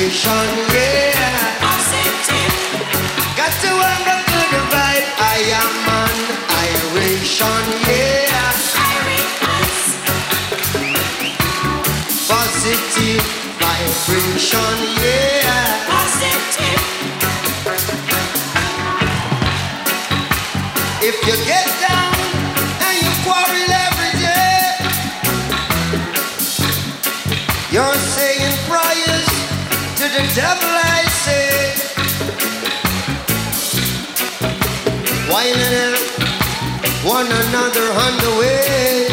Vibration, 0.07 0.47
yeah. 0.73 1.59
Got 3.35 3.51
to 3.63 3.67
have 3.67 4.07
a 4.07 4.19
good 4.31 4.53
vibe, 4.71 5.07
I 5.19 5.37
am 5.59 5.73
an 5.99 6.15
iration, 6.63 7.63
yeah. 7.87 8.55
Positive 12.27 13.25
vibration, 13.59 14.77
yeah. 15.03 15.85
If 20.99 21.15
you 21.27 21.35
get 21.45 21.67
down 21.83 22.13
and 22.85 22.95
you 23.03 23.11
quarrel 23.23 23.71
every 23.85 24.13
day, 24.19 24.63
you're 27.71 27.99
saying 28.15 28.46
the 30.09 30.23
devil, 30.35 30.69
I 30.69 31.03
say. 31.23 31.73
Whining 35.31 35.73
at 35.83 35.97
one 37.03 37.27
another 37.27 37.87
on 38.05 38.13
the 38.23 38.31
way, 38.39 39.07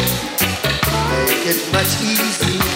make 1.27 1.45
it 1.47 1.59
much 1.73 2.01
easier. 2.01 2.74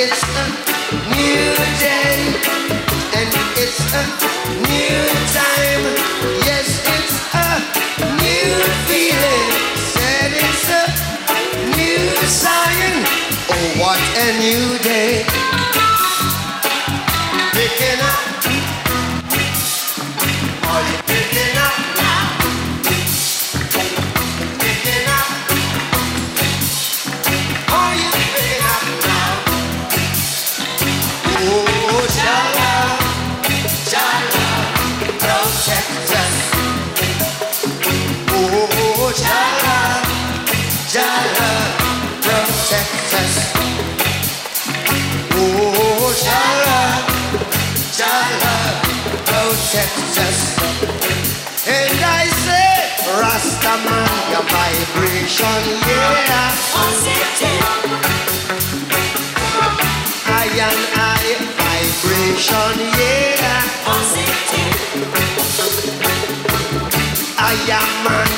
It's 0.00 0.22
a 0.22 0.46
new 1.10 1.54
day 1.82 2.18
and 3.18 3.30
it's 3.58 3.82
a 3.98 4.04
new 4.70 5.02
time. 5.34 5.84
Yes, 6.46 6.68
it's 6.86 7.16
a 7.34 8.06
new 8.22 8.54
feeling. 8.86 9.46
Said 9.74 10.30
it's 10.38 10.70
a 10.70 10.84
new. 11.76 12.06
Oh, 13.50 13.80
what 13.80 13.98
a 14.22 14.38
new 14.38 14.78
day. 14.84 15.67
Rastaman, 53.58 54.30
your 54.30 54.44
vibration, 54.54 55.62
yeah. 55.88 56.54
I 60.26 60.46
and 60.66 60.82
I, 60.94 61.26
vibration, 61.58 62.76
yeah. 62.98 63.66
I 67.38 67.54
am 67.78 68.06
an 68.22 68.32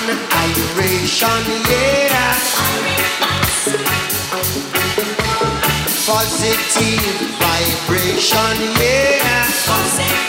iration, 0.46 1.44
yeah. 1.68 2.34
Positive 6.06 7.16
vibration, 7.38 8.56
yeah. 8.80 10.19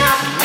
Up 0.00 0.41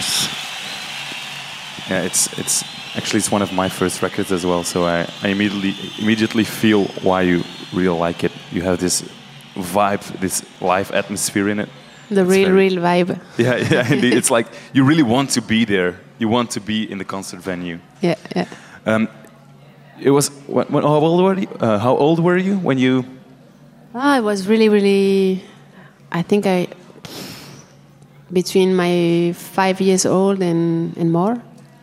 the 0.00 1.94
Yeah, 1.94 2.02
it's 2.06 2.38
it's 2.38 2.64
actually 2.96 3.18
it's 3.18 3.30
one 3.32 3.42
of 3.42 3.52
my 3.52 3.68
first 3.68 4.02
records 4.02 4.32
as 4.32 4.44
well. 4.44 4.64
So 4.64 4.84
I, 4.84 5.06
I 5.22 5.28
immediately 5.28 5.74
immediately 5.98 6.44
feel 6.44 6.84
why 7.02 7.22
you 7.22 7.42
really 7.72 7.98
like 8.08 8.24
it. 8.26 8.32
You 8.52 8.62
have 8.62 8.76
this 8.78 9.02
vibe, 9.54 10.02
this 10.20 10.42
live 10.60 10.90
atmosphere 10.94 11.48
in 11.50 11.58
it. 11.60 11.68
The 12.10 12.20
It's 12.22 12.30
real, 12.30 12.48
very- 12.48 12.68
real 12.68 12.82
vibe. 12.82 13.18
Yeah, 13.38 13.56
yeah, 13.56 13.92
indeed. 13.94 14.14
It's 14.14 14.30
like 14.30 14.46
you 14.72 14.84
really 14.88 15.02
want 15.02 15.30
to 15.34 15.40
be 15.40 15.64
there. 15.64 15.94
You 16.18 16.28
want 16.30 16.50
to 16.50 16.60
be 16.60 16.82
in 16.90 16.98
the 16.98 17.04
concert 17.04 17.40
venue. 17.40 17.78
Yeah, 18.02 18.16
yeah. 18.36 18.46
Um, 18.86 19.08
it 20.00 20.10
was 20.10 20.30
what, 20.46 20.70
what, 20.70 20.82
how 20.84 20.94
old 21.04 21.22
were 21.22 21.34
you? 21.40 21.48
Uh, 21.60 21.78
how 21.78 21.96
old 21.96 22.18
were 22.20 22.36
you 22.38 22.58
when 22.58 22.78
you? 22.78 23.04
Ah, 23.94 24.16
I 24.16 24.20
was 24.20 24.46
really, 24.48 24.68
really. 24.68 25.42
I 26.12 26.22
think 26.22 26.46
I 26.46 26.66
between 28.32 28.74
my 28.76 29.32
five 29.34 29.80
years 29.80 30.06
old 30.06 30.42
and 30.42 30.96
and 30.96 31.10
more. 31.12 31.36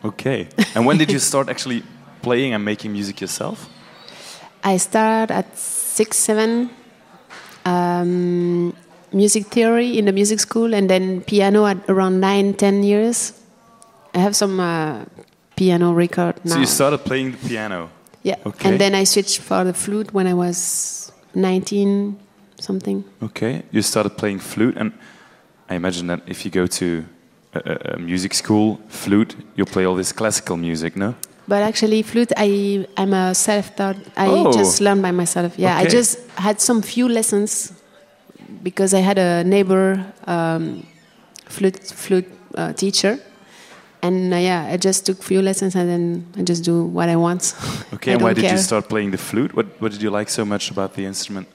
Okay. 0.04 0.48
And 0.74 0.86
when 0.86 0.98
did 0.98 1.10
you 1.10 1.18
start 1.18 1.48
actually 1.48 1.82
playing 2.22 2.54
and 2.54 2.64
making 2.64 2.92
music 2.92 3.20
yourself? 3.20 3.68
I 4.64 4.78
started 4.78 5.34
at 5.34 5.56
six, 5.58 6.16
seven. 6.18 6.70
Um, 7.64 8.72
music 9.12 9.46
theory 9.46 9.98
in 9.98 10.04
the 10.04 10.12
music 10.12 10.40
school, 10.40 10.74
and 10.74 10.88
then 10.88 11.20
piano 11.22 11.66
at 11.66 11.78
around 11.88 12.20
nine, 12.20 12.54
ten 12.54 12.82
years. 12.82 13.32
I 14.14 14.18
have 14.18 14.36
some 14.36 14.60
uh, 14.60 15.04
piano 15.56 15.92
record 15.92 16.36
now. 16.44 16.54
So 16.54 16.60
you 16.60 16.66
started 16.66 16.98
playing 16.98 17.32
the 17.32 17.38
piano. 17.48 17.90
yeah, 18.22 18.36
Okay. 18.46 18.68
and 18.68 18.78
then 18.80 18.94
I 18.94 19.04
switched 19.04 19.40
for 19.40 19.64
the 19.64 19.72
flute 19.74 20.12
when 20.14 20.26
I 20.26 20.34
was 20.34 21.10
nineteen, 21.34 22.16
something. 22.60 23.04
Okay. 23.22 23.62
You 23.72 23.82
started 23.82 24.16
playing 24.16 24.38
flute, 24.40 24.76
and 24.76 24.92
I 25.68 25.74
imagine 25.74 26.06
that 26.08 26.20
if 26.26 26.44
you 26.44 26.50
go 26.50 26.66
to 26.66 27.04
a, 27.54 27.94
a- 27.94 27.98
music 27.98 28.34
school, 28.34 28.78
flute, 28.88 29.34
you'll 29.56 29.66
play 29.72 29.84
all 29.86 29.96
this 29.96 30.12
classical 30.12 30.56
music, 30.56 30.96
no? 30.96 31.14
But 31.48 31.62
actually, 31.62 32.02
flute, 32.02 32.32
I 32.36 32.86
I'm 32.96 33.12
a 33.12 33.34
self-taught. 33.34 33.96
I 34.16 34.26
Oh. 34.28 34.52
just 34.52 34.80
learned 34.80 35.02
by 35.02 35.12
myself. 35.12 35.56
Yeah, 35.58 35.76
I 35.78 35.86
just 35.86 36.18
had 36.34 36.60
some 36.60 36.82
few 36.82 37.08
lessons 37.08 37.72
because 38.62 38.94
I 38.94 39.00
had 39.00 39.18
a 39.18 39.44
neighbor 39.44 40.04
um, 40.26 40.84
flute 41.48 41.78
flute 41.78 42.26
uh, 42.56 42.72
teacher, 42.72 43.18
and 44.02 44.34
uh, 44.34 44.38
yeah, 44.38 44.72
I 44.74 44.76
just 44.76 45.06
took 45.06 45.22
few 45.22 45.40
lessons 45.40 45.76
and 45.76 45.88
then 45.88 46.26
I 46.36 46.42
just 46.42 46.64
do 46.64 46.84
what 46.84 47.08
I 47.08 47.16
want. 47.16 47.54
Okay. 47.94 48.10
I 48.10 48.14
and 48.14 48.22
why 48.22 48.32
did 48.34 48.50
you 48.50 48.58
start 48.58 48.88
playing 48.88 49.12
the 49.12 49.18
flute? 49.18 49.54
What 49.54 49.66
What 49.80 49.92
did 49.92 50.02
you 50.02 50.10
like 50.10 50.30
so 50.30 50.44
much 50.44 50.70
about 50.72 50.94
the 50.94 51.04
instrument? 51.04 51.46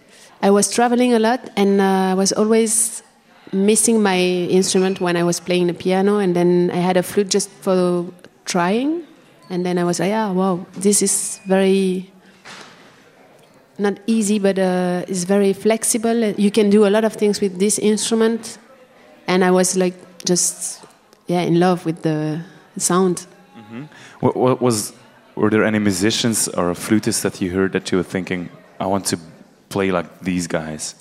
I 0.41 0.49
was 0.51 0.69
traveling 0.73 1.13
a 1.13 1.19
lot 1.19 1.39
and 1.55 1.79
uh, 1.81 2.11
I 2.11 2.15
was 2.15 2.31
always 2.33 3.03
missing 3.51 4.01
my 4.01 4.17
instrument 4.17 5.01
when 5.01 5.17
I 5.17 5.23
was 5.23 5.39
playing 5.39 5.67
the 5.67 5.73
piano. 5.73 6.17
And 6.17 6.35
then 6.35 6.71
I 6.73 6.77
had 6.77 6.97
a 6.97 7.03
flute 7.03 7.29
just 7.29 7.49
for 7.49 8.05
trying. 8.45 9.03
And 9.49 9.65
then 9.65 9.77
I 9.77 9.83
was 9.83 9.99
like, 9.99 10.09
yeah, 10.09 10.31
wow, 10.31 10.65
this 10.73 11.01
is 11.01 11.39
very 11.45 12.11
not 13.77 13.97
easy, 14.05 14.39
but 14.39 14.59
uh, 14.59 15.03
it's 15.07 15.23
very 15.23 15.53
flexible. 15.53 16.15
You 16.39 16.51
can 16.51 16.69
do 16.69 16.85
a 16.85 16.89
lot 16.89 17.03
of 17.03 17.13
things 17.13 17.41
with 17.41 17.59
this 17.59 17.79
instrument. 17.79 18.57
And 19.27 19.43
I 19.43 19.51
was 19.51 19.75
like, 19.75 19.95
just 20.23 20.83
yeah, 21.27 21.41
in 21.41 21.59
love 21.59 21.85
with 21.85 22.01
the 22.03 22.41
sound. 22.77 23.25
What, 24.19 24.35
what 24.35 24.61
was? 24.61 24.93
Were 25.35 25.49
there 25.49 25.63
any 25.63 25.79
musicians 25.79 26.47
or 26.49 26.73
flutists 26.73 27.21
that 27.21 27.41
you 27.41 27.51
heard 27.51 27.71
that 27.73 27.91
you 27.91 27.97
were 27.97 28.03
thinking, 28.03 28.49
I 28.79 28.85
want 28.85 29.05
to 29.07 29.17
play 29.69 29.91
like 29.91 30.19
these 30.21 30.47
guys? 30.47 30.95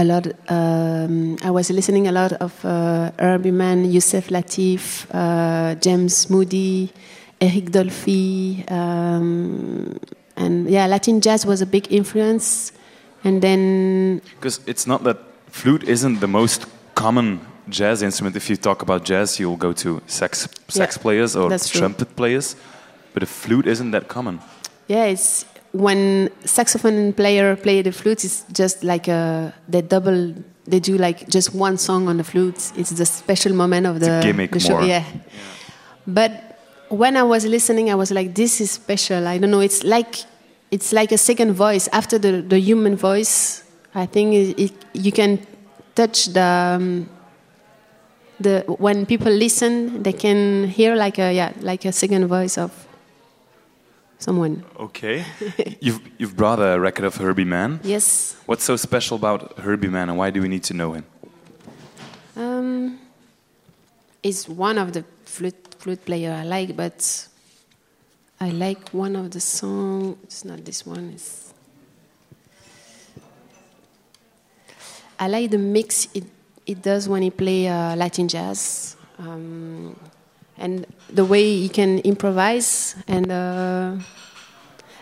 A 0.00 0.04
lot. 0.04 0.26
Um, 0.48 1.36
I 1.44 1.50
was 1.50 1.68
listening 1.70 2.08
a 2.08 2.12
lot 2.12 2.32
of 2.32 2.52
uh, 2.64 3.10
Herbie 3.18 3.50
Mann, 3.50 3.84
Yusef 3.92 4.28
Lateef, 4.30 5.04
uh, 5.12 5.74
James 5.74 6.30
Moody, 6.30 6.90
Eric 7.38 7.66
Dolphy, 7.70 8.64
um, 8.70 9.98
and 10.36 10.70
yeah, 10.70 10.86
Latin 10.86 11.20
jazz 11.20 11.44
was 11.44 11.60
a 11.60 11.66
big 11.66 11.92
influence. 11.92 12.72
And 13.24 13.42
then 13.42 14.22
Because 14.40 14.60
it's 14.66 14.86
not 14.86 15.04
that 15.04 15.18
flute 15.48 15.82
isn't 15.84 16.20
the 16.20 16.28
most 16.28 16.64
common 16.94 17.40
jazz 17.68 18.00
instrument. 18.02 18.36
If 18.36 18.48
you 18.48 18.56
talk 18.56 18.80
about 18.80 19.04
jazz, 19.04 19.38
you'll 19.38 19.58
go 19.58 19.72
to 19.74 20.00
sax 20.06 20.48
sax 20.68 20.96
Yeah, 20.96 21.02
players 21.02 21.36
or 21.36 21.50
true. 21.50 21.78
trumpet 21.80 22.16
players, 22.16 22.56
but 23.12 23.22
a 23.22 23.26
flute 23.26 23.66
isn't 23.66 23.90
that 23.90 24.08
common. 24.08 24.40
yeah, 24.88 25.04
it's 25.12 25.44
when 25.72 26.30
saxophone 26.44 27.12
player 27.12 27.56
play 27.56 27.82
the 27.82 27.92
flute, 27.92 28.24
it's 28.24 28.44
just 28.52 28.82
like 28.84 29.08
a 29.08 29.54
they 29.68 29.82
double. 29.82 30.34
They 30.66 30.80
do 30.80 30.98
like 30.98 31.28
just 31.28 31.54
one 31.54 31.78
song 31.78 32.08
on 32.08 32.16
the 32.16 32.24
flute. 32.24 32.72
It's 32.76 32.90
the 32.90 33.06
special 33.06 33.54
moment 33.54 33.86
of 33.86 33.96
a 33.96 33.98
the, 33.98 34.20
gimmick 34.22 34.52
the 34.52 34.60
show. 34.60 34.78
more. 34.78 34.82
Yeah. 34.82 35.04
But 36.06 36.58
when 36.88 37.16
I 37.16 37.22
was 37.22 37.44
listening, 37.44 37.90
I 37.90 37.94
was 37.94 38.10
like, 38.10 38.34
"This 38.34 38.60
is 38.60 38.70
special." 38.70 39.26
I 39.26 39.38
don't 39.38 39.50
know. 39.50 39.60
It's 39.60 39.84
like 39.84 40.24
it's 40.70 40.92
like 40.92 41.12
a 41.12 41.18
second 41.18 41.52
voice 41.54 41.88
after 41.92 42.18
the, 42.18 42.42
the 42.42 42.58
human 42.58 42.96
voice. 42.96 43.64
I 43.94 44.06
think 44.06 44.34
it, 44.34 44.58
it, 44.60 44.72
you 44.92 45.12
can 45.12 45.44
touch 45.94 46.26
the 46.26 46.76
um, 46.76 47.08
the 48.38 48.64
when 48.78 49.06
people 49.06 49.32
listen, 49.32 50.02
they 50.02 50.12
can 50.12 50.68
hear 50.68 50.94
like 50.94 51.18
a 51.18 51.32
yeah 51.32 51.52
like 51.60 51.84
a 51.84 51.92
second 51.92 52.26
voice 52.26 52.58
of 52.58 52.70
someone. 54.20 54.64
Okay, 54.78 55.24
you've 55.80 56.00
you've 56.18 56.36
brought 56.36 56.60
a 56.60 56.78
record 56.78 57.04
of 57.04 57.16
Herbie 57.16 57.44
Mann. 57.44 57.80
Yes. 57.82 58.36
What's 58.46 58.62
so 58.62 58.76
special 58.76 59.16
about 59.16 59.58
Herbie 59.58 59.88
Mann, 59.88 60.08
and 60.08 60.18
why 60.18 60.30
do 60.30 60.40
we 60.40 60.48
need 60.48 60.62
to 60.64 60.74
know 60.74 60.92
him? 60.92 61.04
Um, 62.36 62.98
is 64.22 64.48
one 64.48 64.78
of 64.78 64.92
the 64.92 65.04
flute 65.24 65.74
flute 65.78 66.04
player 66.04 66.32
I 66.32 66.44
like, 66.44 66.76
but 66.76 67.28
I 68.40 68.50
like 68.50 68.90
one 68.90 69.16
of 69.16 69.32
the 69.32 69.40
song. 69.40 70.18
It's 70.22 70.44
not 70.44 70.64
this 70.64 70.86
one. 70.86 71.12
It's 71.14 71.52
I 75.18 75.28
like 75.28 75.50
the 75.50 75.58
mix 75.58 76.08
it 76.14 76.24
it 76.66 76.82
does 76.82 77.08
when 77.08 77.22
he 77.22 77.30
play 77.30 77.66
uh, 77.68 77.96
Latin 77.96 78.28
jazz, 78.28 78.96
um, 79.18 79.96
and 80.60 80.86
the 81.12 81.24
way 81.24 81.42
he 81.42 81.68
can 81.68 81.98
improvise 82.00 82.94
and. 83.08 83.30
Uh, 83.30 83.96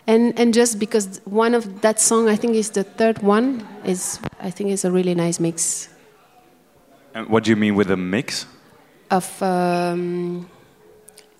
and, 0.06 0.38
and 0.40 0.54
just 0.54 0.78
because 0.78 1.20
one 1.26 1.52
of 1.54 1.82
that 1.82 2.00
song, 2.00 2.30
I 2.30 2.36
think 2.36 2.54
is 2.54 2.70
the 2.70 2.82
third 2.82 3.18
one, 3.18 3.68
is 3.84 4.18
I 4.40 4.48
think 4.48 4.70
it's 4.70 4.86
a 4.86 4.90
really 4.90 5.14
nice 5.14 5.38
mix. 5.38 5.90
And 7.12 7.28
what 7.28 7.44
do 7.44 7.50
you 7.50 7.56
mean 7.56 7.74
with 7.74 7.90
a 7.90 7.96
mix? 7.98 8.46
of 9.10 9.42
um, 9.42 10.48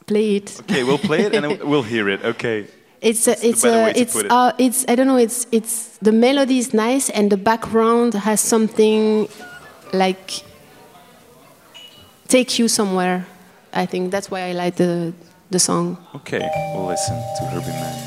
play 0.07 0.37
it. 0.37 0.61
Okay, 0.61 0.85
we'll 0.85 0.98
play 0.98 1.20
it 1.20 1.35
and 1.35 1.61
we'll 1.70 1.83
hear 1.83 2.09
it. 2.09 2.24
Okay. 2.24 2.66
It's 3.00 3.28
a, 3.28 3.46
it's 3.46 3.64
a, 3.64 3.96
it's 3.96 4.16
it. 4.16 4.31
uh, 4.31 4.52
it's 4.59 4.85
I 4.88 4.96
don't 4.96 5.07
know. 5.07 5.18
It's 5.18 5.46
it's 5.52 5.98
the 5.98 6.11
melody 6.11 6.59
is 6.59 6.74
nice 6.74 7.11
and 7.11 7.31
the 7.31 7.37
background 7.37 8.14
has 8.14 8.40
something 8.40 9.28
like 9.92 10.42
take 12.26 12.59
you 12.59 12.66
somewhere. 12.66 13.26
I 13.72 13.87
think 13.87 14.11
that's 14.11 14.31
why 14.31 14.48
I 14.48 14.52
like 14.52 14.76
the 14.76 15.12
the 15.50 15.59
song. 15.59 15.96
Okay, 16.14 16.48
we'll 16.74 16.87
listen 16.87 17.16
to 17.38 17.44
Herbie 17.46 17.66
Mann. 17.66 17.98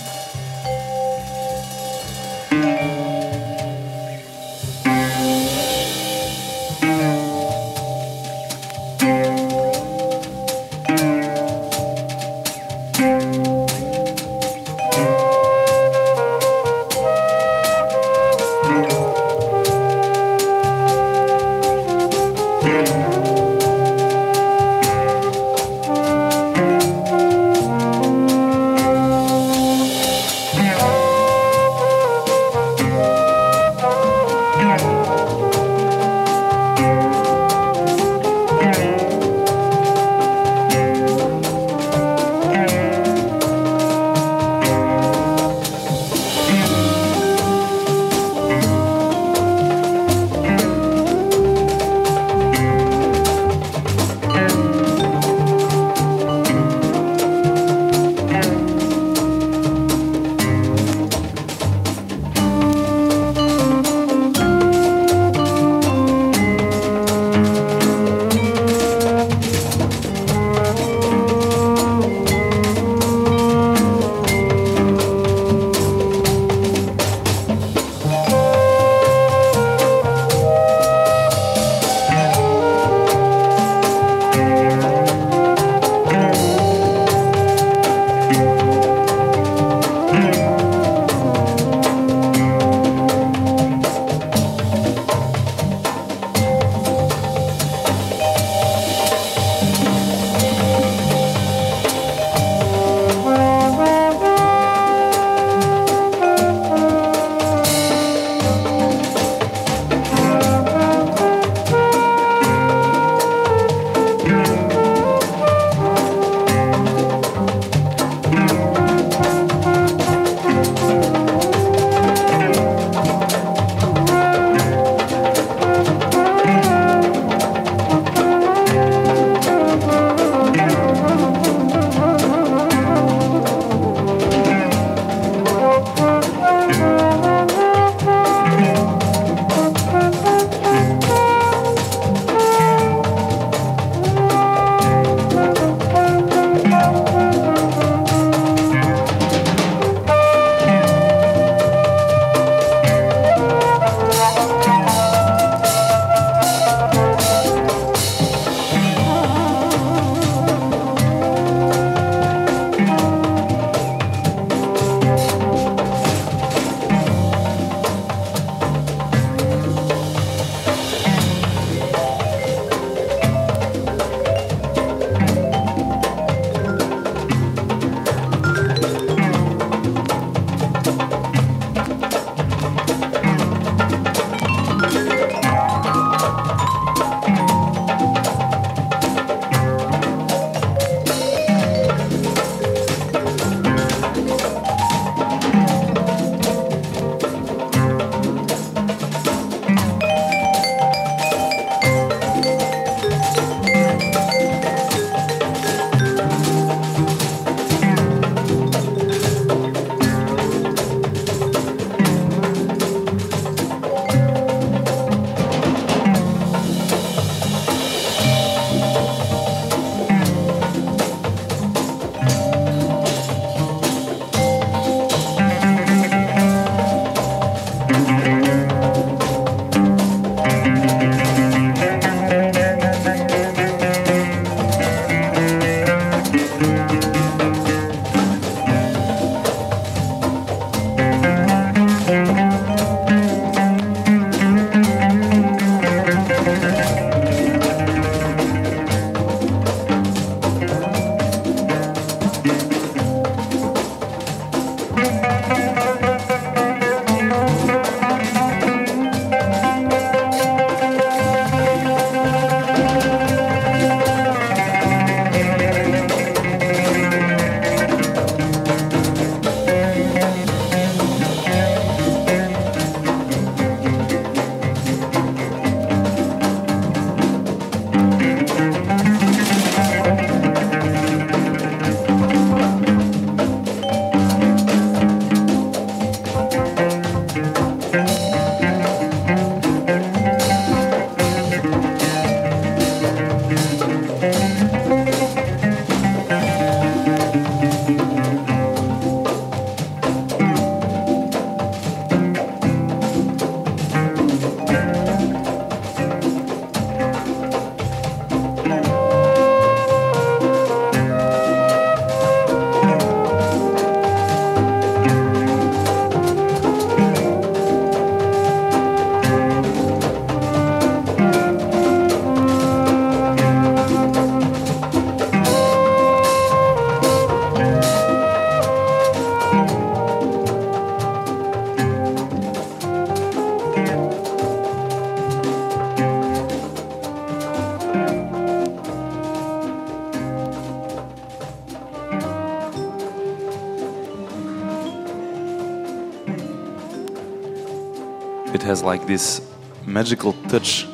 Has 348.81 348.99
like 348.99 349.05
this 349.07 349.41
magical 349.85 350.33
touch. 350.49 350.87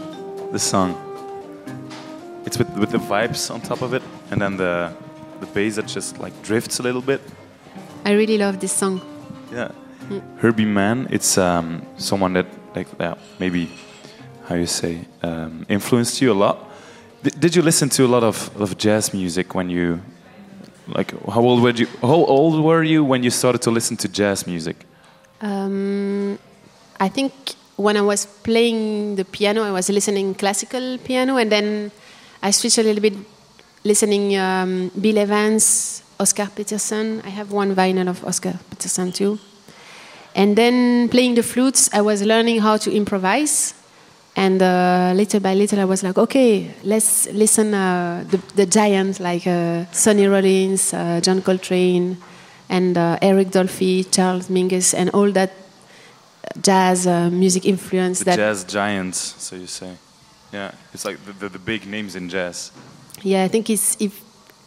The 0.52 0.60
song. 0.60 0.96
It's 2.46 2.58
with 2.58 2.70
with 2.78 2.92
the 2.92 3.00
vibes 3.00 3.52
on 3.52 3.62
top 3.62 3.82
of 3.82 3.94
it, 3.94 4.04
and 4.32 4.42
then 4.42 4.58
the 4.58 4.92
the 5.40 5.46
bass 5.54 5.76
that 5.76 5.88
just 5.96 6.20
like 6.20 6.34
drifts 6.44 6.80
a 6.80 6.84
little 6.84 7.02
bit. 7.02 7.22
I 8.06 8.14
really 8.14 8.38
love 8.38 8.60
this 8.60 8.72
song. 8.72 9.02
Yeah. 9.52 9.72
Herbie 10.40 10.66
Mann, 10.66 11.08
it's 11.10 11.38
um, 11.38 11.82
someone 11.98 12.34
that 12.34 12.46
like 12.76 12.88
uh, 13.00 13.16
maybe 13.40 13.70
how 14.48 14.56
you 14.56 14.68
say 14.68 15.00
um, 15.22 15.66
influenced 15.68 16.22
you 16.22 16.32
a 16.32 16.38
lot. 16.46 16.58
D- 17.24 17.40
did 17.40 17.56
you 17.56 17.62
listen 17.62 17.90
to 17.90 18.06
a 18.06 18.08
lot 18.08 18.24
of, 18.24 18.50
of 18.62 18.78
jazz 18.78 19.14
music 19.14 19.54
when 19.54 19.70
you 19.70 20.00
like 20.88 21.12
how 21.28 21.42
old 21.42 21.62
were 21.62 21.76
you 21.76 21.88
how 22.02 22.26
old 22.26 22.64
were 22.64 22.84
you 22.84 23.04
when 23.04 23.24
you 23.24 23.32
started 23.32 23.62
to 23.62 23.72
listen 23.72 23.98
to 23.98 24.08
jazz 24.08 24.48
music? 24.48 24.76
Um, 25.42 26.40
I 27.00 27.10
think 27.10 27.34
when 27.78 27.96
I 27.96 28.02
was 28.02 28.26
playing 28.26 29.16
the 29.16 29.24
piano, 29.24 29.64
I 29.64 29.72
was 29.72 29.90
listening 29.90 30.34
classical 30.34 30.98
piano, 30.98 31.38
and 31.38 31.52
then 31.52 31.92
I 32.42 32.52
switched 32.52 32.80
a 32.80 32.84
little 32.84 33.02
bit, 33.02 33.14
listening 33.84 34.36
um, 34.36 34.92
Bill 35.00 35.20
Evans, 35.20 36.04
Oscar 36.20 36.48
Peterson. 36.48 37.22
I 37.24 37.30
have 37.30 37.52
one 37.52 37.76
vinyl 37.76 38.10
of 38.10 38.26
Oscar 38.26 38.60
Peterson 38.72 39.12
too. 39.12 39.40
And 40.36 40.56
then 40.56 41.10
playing 41.10 41.36
the 41.36 41.44
flutes, 41.44 41.90
I 41.94 42.02
was 42.02 42.24
learning 42.24 42.62
how 42.62 42.78
to 42.78 42.92
improvise. 42.92 43.74
And 44.36 44.62
uh, 44.62 45.14
little 45.16 45.40
by 45.40 45.56
little, 45.56 45.80
I 45.80 45.86
was 45.86 46.04
like, 46.04 46.18
okay, 46.18 46.72
let's 46.84 47.28
listen 47.32 47.74
uh, 47.74 48.24
the, 48.30 48.38
the 48.56 48.66
giants 48.68 49.20
like 49.20 49.48
uh, 49.48 49.86
Sonny 49.92 50.28
Rollins, 50.28 50.94
uh, 50.94 51.22
John 51.22 51.42
Coltrane, 51.42 52.18
and 52.70 52.98
uh, 52.98 53.18
Eric 53.22 53.50
Dolphy, 53.50 54.06
Charles 54.12 54.48
Mingus, 54.48 54.94
and 54.94 55.10
all 55.12 55.32
that 55.32 55.52
jazz 56.62 57.08
uh, 57.08 57.30
music 57.30 57.66
influence 57.66 58.20
The 58.20 58.26
that 58.26 58.36
jazz 58.38 58.64
giants, 58.64 59.36
so 59.38 59.56
you 59.56 59.68
say. 59.68 59.96
Yeah, 60.54 60.72
it's 60.94 61.06
like 61.06 61.18
the, 61.26 61.34
the, 61.34 61.50
the 61.50 61.60
big 61.60 61.86
names 61.86 62.16
in 62.16 62.30
jazz. 62.30 62.72
Yeah, 63.22 63.44
I 63.44 63.48
think 63.48 63.70
it's 63.70 63.98
if 64.00 64.22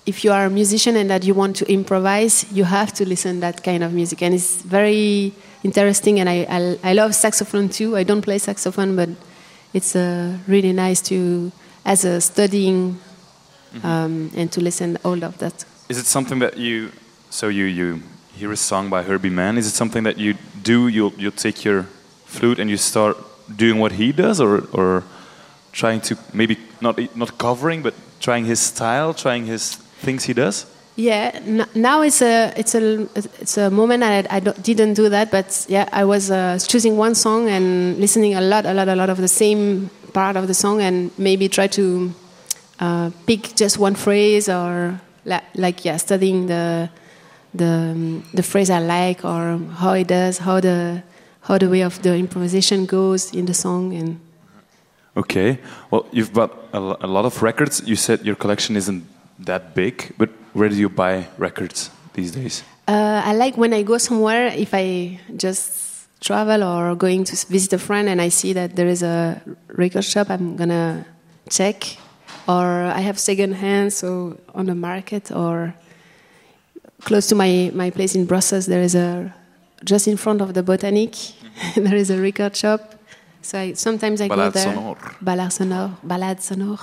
if 0.06 0.24
you 0.24 0.32
are 0.32 0.46
a 0.46 0.50
musician 0.50 0.96
and 0.96 1.08
that 1.10 1.24
you 1.24 1.34
want 1.34 1.56
to 1.56 1.72
improvise, 1.72 2.50
you 2.52 2.64
have 2.64 2.92
to 2.94 3.06
listen 3.06 3.40
that 3.40 3.62
kind 3.62 3.82
of 3.84 3.92
music, 3.92 4.22
and 4.22 4.34
it's 4.34 4.62
very 4.62 5.32
interesting. 5.62 6.20
And 6.20 6.28
I 6.28 6.46
I, 6.48 6.90
I 6.90 6.92
love 6.92 7.14
saxophone 7.14 7.68
too. 7.68 7.96
I 7.96 8.04
don't 8.04 8.22
play 8.22 8.38
saxophone, 8.38 8.96
but 8.96 9.08
it's 9.72 9.94
uh, 9.96 10.36
really 10.46 10.72
nice 10.72 11.00
to 11.02 11.52
as 11.84 12.04
a 12.04 12.20
studying 12.20 12.98
um, 13.82 14.30
and 14.36 14.50
to 14.52 14.60
listen 14.60 14.98
all 15.04 15.22
of 15.24 15.38
that. 15.38 15.64
Is 15.88 15.98
it 15.98 16.06
something 16.06 16.40
that 16.40 16.56
you 16.56 16.90
so 17.30 17.48
you 17.48 17.64
you 17.64 18.02
hear 18.40 18.52
a 18.52 18.56
song 18.56 18.88
by 18.88 19.02
Herbie 19.02 19.30
Mann? 19.30 19.58
Is 19.58 19.66
it 19.66 19.74
something 19.74 20.04
that 20.04 20.16
you 20.16 20.34
do? 20.62 20.88
You'll 20.88 21.12
you'll 21.18 21.40
take 21.46 21.64
your 21.64 21.84
flute 22.24 22.58
and 22.58 22.70
you 22.70 22.78
start 22.78 23.16
doing 23.56 23.78
what 23.78 23.92
he 23.92 24.12
does, 24.12 24.40
or 24.40 24.64
or 24.72 25.04
trying 25.72 26.00
to 26.00 26.16
maybe 26.32 26.56
not 26.80 26.98
not 27.14 27.36
covering, 27.36 27.82
but 27.82 27.94
trying 28.18 28.46
his 28.46 28.60
style, 28.60 29.12
trying 29.14 29.46
his 29.46 29.76
things 30.04 30.24
he 30.24 30.32
does. 30.32 30.66
Yeah, 30.96 31.38
now 31.74 32.02
it's 32.02 32.22
a 32.22 32.52
it's 32.56 32.74
a 32.74 33.08
it's 33.14 33.58
a 33.58 33.70
moment 33.70 34.02
I, 34.02 34.24
I 34.30 34.40
didn't 34.40 34.94
do 34.94 35.08
that, 35.10 35.30
but 35.30 35.66
yeah, 35.68 35.88
I 35.92 36.04
was 36.04 36.30
uh, 36.30 36.58
choosing 36.66 36.96
one 36.96 37.14
song 37.14 37.48
and 37.48 37.98
listening 37.98 38.34
a 38.34 38.40
lot, 38.40 38.64
a 38.66 38.72
lot, 38.72 38.88
a 38.88 38.94
lot 38.94 39.10
of 39.10 39.18
the 39.18 39.28
same 39.28 39.90
part 40.12 40.36
of 40.36 40.46
the 40.46 40.54
song, 40.54 40.80
and 40.80 41.10
maybe 41.16 41.48
try 41.48 41.68
to 41.68 42.12
uh, 42.80 43.10
pick 43.26 43.54
just 43.54 43.78
one 43.78 43.94
phrase 43.94 44.48
or 44.48 45.00
la- 45.24 45.44
like 45.54 45.84
yeah, 45.84 45.98
studying 45.98 46.46
the 46.46 46.90
the 47.54 48.22
the 48.34 48.42
phrase 48.42 48.70
I 48.70 48.78
like 48.80 49.24
or 49.24 49.58
how 49.78 49.92
it 49.92 50.08
does, 50.08 50.38
how 50.38 50.60
the 50.60 51.02
how 51.42 51.58
the 51.58 51.68
way 51.68 51.82
of 51.82 52.00
the 52.02 52.16
improvisation 52.16 52.86
goes 52.86 53.32
in 53.32 53.46
the 53.46 53.54
song, 53.54 53.92
and 53.94 54.20
Okay. 55.16 55.58
Well, 55.90 56.06
you've 56.12 56.32
bought 56.32 56.52
a, 56.72 56.78
a 56.78 57.08
lot 57.08 57.24
of 57.24 57.42
records. 57.42 57.82
You 57.84 57.96
said 57.96 58.24
your 58.24 58.36
collection 58.36 58.76
isn't 58.76 59.04
that 59.40 59.74
big, 59.74 60.14
but 60.16 60.30
where 60.52 60.68
do 60.68 60.76
you 60.76 60.88
buy 60.88 61.26
records 61.38 61.90
these 62.14 62.30
days? 62.30 62.62
Uh, 62.86 63.22
I 63.24 63.34
like 63.34 63.56
when 63.56 63.72
I 63.72 63.82
go 63.82 63.98
somewhere, 63.98 64.46
if 64.46 64.70
I 64.72 65.20
just 65.36 66.08
travel 66.20 66.62
or 66.62 66.94
going 66.94 67.24
to 67.24 67.46
visit 67.46 67.72
a 67.72 67.78
friend 67.78 68.08
and 68.08 68.20
I 68.20 68.28
see 68.28 68.52
that 68.52 68.76
there 68.76 68.88
is 68.88 69.02
a 69.02 69.40
record 69.68 70.04
shop, 70.04 70.30
I'm 70.30 70.56
gonna 70.56 71.06
check. 71.48 71.96
Or 72.48 72.66
I 72.66 73.00
have 73.00 73.18
second 73.18 73.52
hand, 73.54 73.92
so 73.92 74.38
on 74.54 74.66
the 74.66 74.74
market 74.74 75.30
or 75.30 75.74
close 77.00 77.26
to 77.28 77.34
my, 77.34 77.70
my 77.74 77.90
place 77.90 78.14
in 78.14 78.24
Brussels, 78.26 78.66
there 78.66 78.82
is 78.82 78.94
a 78.94 79.32
just 79.84 80.06
in 80.08 80.16
front 80.16 80.40
of 80.42 80.52
the 80.52 80.62
Botanic, 80.62 81.14
there 81.74 81.96
is 81.96 82.10
a 82.10 82.20
record 82.20 82.54
shop. 82.56 82.94
So 83.42 83.58
I, 83.58 83.72
sometimes 83.74 84.20
I 84.20 84.28
go 84.28 84.36
Ballade 84.36 84.52
there. 84.52 84.74
sonore. 84.74 84.96
Ballade 85.24 85.52
sonore. 85.52 85.90
Ballade 86.06 86.40
sonore. 86.42 86.78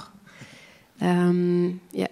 Um, 1.02 1.80
yeah. 1.92 2.08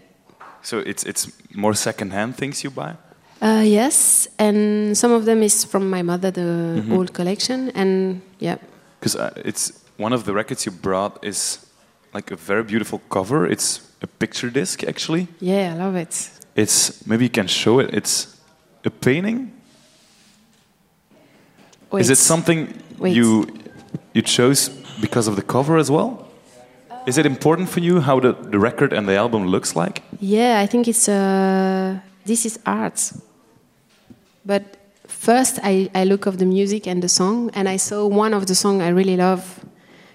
So 0.61 0.79
it's 0.79 1.03
it's 1.03 1.31
more 1.55 1.73
second-hand 1.73 2.35
things 2.35 2.63
you 2.63 2.69
buy. 2.71 2.95
Uh, 3.41 3.61
yes, 3.65 4.27
and 4.39 4.95
some 4.97 5.11
of 5.11 5.25
them 5.25 5.43
is 5.43 5.65
from 5.65 5.89
my 5.89 6.01
mother, 6.01 6.31
the 6.31 6.83
old 6.91 7.11
collection, 7.13 7.69
and 7.75 8.21
yeah, 8.39 8.57
Because 8.99 9.15
uh, 9.15 9.33
it's 9.45 9.73
one 9.97 10.13
of 10.15 10.23
the 10.23 10.33
records 10.33 10.65
you 10.65 10.71
brought 10.71 11.23
is 11.23 11.59
like 12.13 12.31
a 12.33 12.35
very 12.37 12.63
beautiful 12.63 13.01
cover. 13.09 13.45
It's 13.45 13.81
a 14.01 14.07
picture 14.07 14.49
disc 14.49 14.83
actually. 14.83 15.27
yeah, 15.41 15.73
I 15.73 15.77
love 15.77 15.95
it. 15.95 16.31
It's 16.55 17.05
maybe 17.05 17.25
you 17.25 17.29
can 17.29 17.47
show 17.47 17.79
it. 17.79 17.93
It's 17.93 18.37
a 18.85 18.89
painting. 18.89 19.51
Wait, 21.91 22.01
Is 22.01 22.09
it 22.09 22.17
something 22.17 22.73
Wait. 22.97 23.15
you 23.15 23.47
you 24.13 24.21
chose 24.21 24.69
because 25.01 25.27
of 25.27 25.35
the 25.35 25.41
cover 25.41 25.77
as 25.77 25.91
well? 25.91 26.25
Is 27.05 27.17
it 27.17 27.25
important 27.25 27.69
for 27.69 27.81
you 27.81 27.99
how 28.01 28.19
the, 28.19 28.33
the 28.33 28.57
record 28.57 28.91
and 28.93 29.07
the 29.07 29.15
album 29.15 29.47
looks 29.47 29.75
like? 29.75 30.01
Yeah, 30.19 30.59
I 30.63 30.65
think 30.65 30.87
it's 30.87 31.07
uh, 31.07 31.99
this 32.25 32.45
is 32.45 32.57
art. 32.65 33.11
But 34.45 34.63
first, 35.07 35.59
I, 35.63 35.89
I 35.93 36.03
look 36.05 36.25
of 36.25 36.37
the 36.37 36.45
music 36.45 36.87
and 36.87 37.01
the 37.03 37.09
song, 37.09 37.51
and 37.53 37.67
I 37.69 37.77
saw 37.77 38.07
one 38.07 38.33
of 38.33 38.45
the 38.47 38.55
song 38.55 38.81
I 38.81 38.89
really 38.89 39.17
love, 39.17 39.43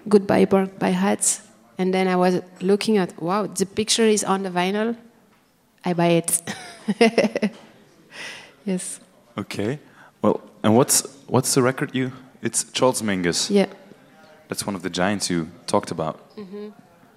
"Goodbye 0.09 0.45
Bird" 0.45 0.79
by 0.79 0.89
Hats, 0.89 1.41
and 1.77 1.93
then 1.93 2.07
I 2.07 2.15
was 2.15 2.41
looking 2.61 2.97
at 2.97 3.21
wow, 3.21 3.47
the 3.47 3.65
picture 3.65 4.05
is 4.05 4.23
on 4.23 4.43
the 4.43 4.49
vinyl. 4.49 4.95
I 5.83 5.93
buy 5.93 6.21
it. 6.21 6.41
yes. 8.65 8.99
Okay. 9.37 9.79
Well, 10.21 10.41
and 10.63 10.75
what's 10.75 11.01
what's 11.27 11.53
the 11.53 11.61
record 11.61 11.95
you? 11.95 12.11
It's 12.41 12.63
Charles 12.71 13.01
Mingus. 13.01 13.49
Yeah. 13.49 13.67
That's 14.47 14.65
one 14.65 14.75
of 14.75 14.81
the 14.81 14.89
giants 14.89 15.29
you 15.29 15.49
talked 15.65 15.91
about. 15.91 16.19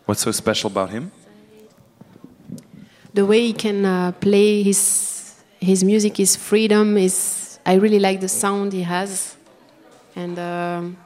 What's 0.07 0.21
so 0.23 0.33
special 0.33 0.71
about 0.71 0.91
him? 0.91 1.11
the 3.15 3.25
way 3.25 3.47
he 3.47 3.53
can 3.53 3.87
uh, 3.87 4.13
play 4.13 4.63
his 4.63 5.43
his 5.61 5.83
music, 5.85 6.17
his 6.19 6.37
freedom 6.37 6.99
is. 6.99 7.59
I 7.65 7.75
really 7.75 7.99
like 7.99 8.21
the 8.21 8.29
sound 8.29 8.75
he 8.75 8.83
has, 8.83 9.37
and 10.15 10.39
um, 10.39 10.97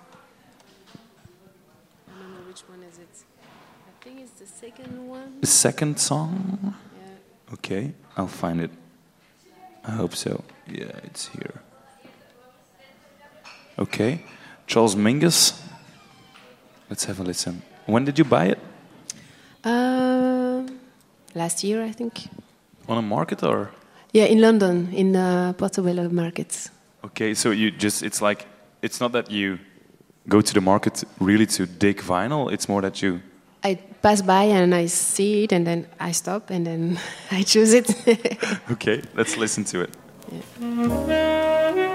I 2.09 2.19
don't 2.19 2.35
know 2.35 2.49
which 2.49 2.63
one 2.63 2.83
is 2.83 2.99
it. 2.99 3.25
I 3.87 4.05
think 4.05 4.21
it's 4.23 4.33
the 4.33 4.47
second 4.47 5.07
one. 5.07 5.41
The 5.41 5.47
second 5.47 6.01
song. 6.01 6.75
Okay, 7.53 7.93
I'll 8.17 8.27
find 8.27 8.61
it. 8.61 8.71
I 9.85 9.93
hope 9.93 10.15
so. 10.15 10.45
Yeah, 10.67 10.91
it's 11.05 11.29
here. 11.29 11.63
Okay, 13.79 14.21
Charles 14.67 14.95
Mingus. 14.97 15.61
Let's 16.91 17.05
have 17.05 17.21
a 17.21 17.23
listen. 17.23 17.63
When 17.87 18.05
did 18.05 18.19
you 18.19 18.25
buy 18.25 18.47
it? 18.47 18.59
Uh, 19.65 20.67
last 21.35 21.65
year, 21.65 21.83
I 21.83 21.93
think. 21.93 22.29
On 22.89 22.99
a 22.99 23.03
market 23.03 23.43
or? 23.43 23.71
Yeah, 24.13 24.25
in 24.25 24.41
London, 24.41 24.89
in 24.93 25.17
uh, 25.17 25.53
Portobello 25.53 26.09
Market. 26.09 26.71
Okay, 27.05 27.35
so 27.35 27.51
you 27.51 27.71
just, 27.71 28.03
it's 28.03 28.21
like, 28.21 28.47
it's 28.83 29.01
not 29.01 29.13
that 29.13 29.31
you 29.31 29.59
go 30.29 30.41
to 30.41 30.55
the 30.55 30.61
market 30.61 31.05
really 31.21 31.47
to 31.47 31.67
dig 31.67 31.99
vinyl, 31.99 32.53
it's 32.53 32.69
more 32.69 32.83
that 32.83 33.01
you. 33.03 33.21
Pass 34.01 34.23
by 34.23 34.45
and 34.45 34.75
I 34.75 34.87
see 34.87 35.45
it, 35.45 35.53
and 35.53 35.67
then 35.67 35.87
I 35.99 36.13
stop, 36.13 36.51
and 36.51 36.67
then 36.67 36.99
I 37.31 37.43
choose 37.43 37.75
it. 37.75 37.89
Okay, 38.71 39.03
let's 39.15 39.37
listen 39.37 39.65
to 39.65 39.81
it. 39.83 39.91
Thank 40.61 41.88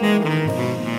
Mm-hmm. 0.00 0.97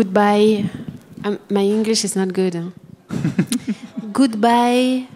Goodbye. 0.00 0.64
Um, 1.24 1.38
my 1.50 1.60
English 1.60 2.04
is 2.04 2.16
not 2.16 2.32
good. 2.32 2.54
huh? 2.54 2.70
Goodbye. 4.12 5.06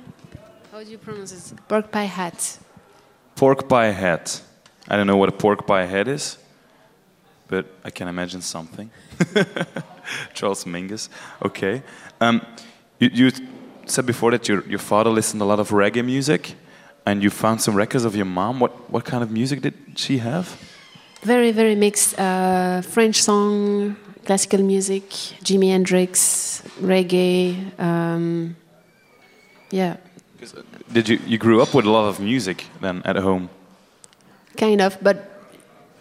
How 0.70 0.84
do 0.84 0.90
you 0.90 0.98
pronounce 0.98 1.32
it? 1.32 1.58
Pork 1.66 1.90
pie 1.90 2.04
hat. 2.18 2.58
Pork 3.34 3.66
pie 3.66 3.92
hat. 3.92 4.42
I 4.86 4.96
don't 4.96 5.06
know 5.06 5.16
what 5.16 5.30
a 5.30 5.32
pork 5.32 5.66
pie 5.66 5.86
hat 5.86 6.06
is, 6.06 6.36
but 7.48 7.64
I 7.82 7.88
can 7.88 8.08
imagine 8.08 8.42
something. 8.42 8.90
Charles 10.34 10.64
Mingus. 10.66 11.08
Okay. 11.42 11.82
Um, 12.20 12.42
you, 12.98 13.08
you 13.10 13.30
said 13.86 14.04
before 14.04 14.32
that 14.32 14.46
your, 14.50 14.62
your 14.68 14.78
father 14.80 15.08
listened 15.08 15.40
a 15.40 15.46
lot 15.46 15.60
of 15.60 15.70
reggae 15.70 16.04
music, 16.04 16.56
and 17.06 17.22
you 17.22 17.30
found 17.30 17.62
some 17.62 17.74
records 17.74 18.04
of 18.04 18.14
your 18.14 18.26
mom. 18.26 18.60
What, 18.60 18.90
what 18.90 19.06
kind 19.06 19.22
of 19.22 19.30
music 19.30 19.62
did 19.62 19.74
she 19.96 20.18
have? 20.18 20.60
Very, 21.22 21.52
very 21.52 21.74
mixed. 21.74 22.18
Uh, 22.20 22.82
French 22.82 23.22
song, 23.22 23.96
classical 24.24 24.62
music, 24.62 25.08
Jimi 25.44 25.70
Hendrix, 25.70 26.62
reggae. 26.80 27.56
Um, 27.78 28.56
yeah, 29.70 29.96
Did 30.92 31.08
you, 31.08 31.18
you 31.26 31.38
grew 31.38 31.62
up 31.62 31.74
with 31.74 31.86
a 31.86 31.90
lot 31.90 32.08
of 32.08 32.20
music 32.20 32.66
then 32.80 33.02
at 33.04 33.16
home? 33.16 33.48
kind 34.56 34.80
of. 34.80 34.96
But 35.02 35.16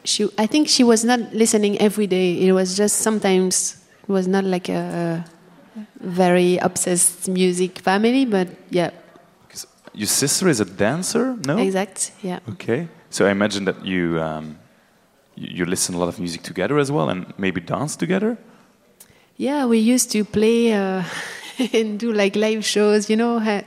she, 0.03 0.29
I 0.37 0.45
think 0.47 0.67
she 0.67 0.83
was 0.83 1.03
not 1.03 1.19
listening 1.33 1.79
every 1.79 2.07
day. 2.07 2.47
It 2.47 2.51
was 2.51 2.77
just 2.77 2.97
sometimes. 2.97 3.77
It 4.03 4.09
was 4.09 4.27
not 4.27 4.43
like 4.43 4.67
a, 4.69 5.23
a 5.75 5.85
very 6.01 6.57
obsessed 6.57 7.27
music 7.27 7.79
family, 7.79 8.25
but 8.25 8.47
yeah. 8.69 8.91
Your 9.93 10.07
sister 10.07 10.49
is 10.49 10.59
a 10.59 10.65
dancer, 10.65 11.37
no? 11.45 11.57
exact. 11.57 12.11
Yeah. 12.21 12.39
Okay. 12.49 12.87
So 13.09 13.27
I 13.27 13.29
imagine 13.31 13.65
that 13.65 13.85
you, 13.85 14.19
um, 14.19 14.57
you 15.35 15.65
listen 15.65 15.95
a 15.95 15.97
lot 15.97 16.09
of 16.09 16.19
music 16.19 16.43
together 16.43 16.77
as 16.77 16.91
well, 16.91 17.09
and 17.09 17.33
maybe 17.37 17.61
dance 17.61 17.95
together. 17.95 18.37
Yeah, 19.37 19.65
we 19.65 19.79
used 19.79 20.11
to 20.11 20.23
play 20.23 20.73
uh, 20.73 21.03
and 21.73 21.99
do 21.99 22.11
like 22.11 22.35
live 22.35 22.63
shows. 22.65 23.09
You 23.09 23.17
know, 23.17 23.61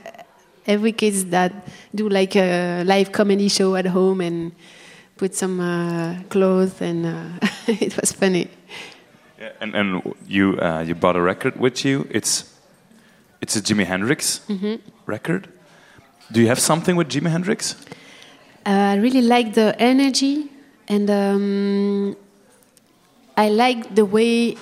every 0.65 0.91
kids 0.91 1.25
that 1.25 1.51
do 1.93 2.09
like 2.09 2.35
a 2.35 2.83
live 2.83 3.11
comedy 3.11 3.49
show 3.49 3.75
at 3.75 3.85
home 3.85 4.21
and 4.21 4.51
put 5.17 5.35
some 5.35 5.59
uh, 5.59 6.21
clothes, 6.29 6.81
and 6.81 7.05
uh, 7.05 7.47
it 7.67 7.99
was 7.99 8.11
funny. 8.11 8.47
Yeah. 9.39 9.51
And 9.61 9.75
and 9.75 10.15
you 10.27 10.59
uh, 10.59 10.81
you 10.81 10.95
bought 10.95 11.15
a 11.15 11.21
record 11.21 11.59
with 11.59 11.85
you. 11.85 12.07
It's 12.09 12.53
it's 13.41 13.55
a 13.55 13.61
Jimi 13.61 13.85
Hendrix 13.85 14.41
record. 15.05 15.47
Do 16.31 16.41
you 16.41 16.47
have 16.47 16.59
something 16.59 16.95
with 16.97 17.09
Jimi 17.09 17.29
Hendrix? 17.29 17.75
Uh, 18.65 18.69
I 18.69 18.95
really 18.95 19.21
like 19.21 19.53
the 19.53 19.73
energy, 19.79 20.49
and 20.87 21.09
um, 21.09 22.15
I 23.35 23.49
like 23.49 23.93
the 23.95 24.05
way 24.05 24.57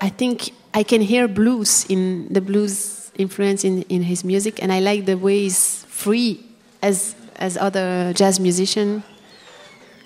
I 0.00 0.08
think 0.08 0.52
I 0.72 0.82
can 0.82 1.00
hear 1.00 1.28
blues 1.28 1.86
in 1.88 2.32
the 2.32 2.40
blues 2.40 3.10
influence 3.16 3.64
in, 3.64 3.82
in 3.82 4.02
his 4.02 4.24
music, 4.24 4.62
and 4.62 4.72
I 4.72 4.80
like 4.80 5.06
the 5.06 5.16
way 5.16 5.40
he's 5.40 5.84
free 5.88 6.44
as 6.82 7.14
as 7.36 7.56
other 7.56 8.12
jazz 8.14 8.40
musician 8.40 9.02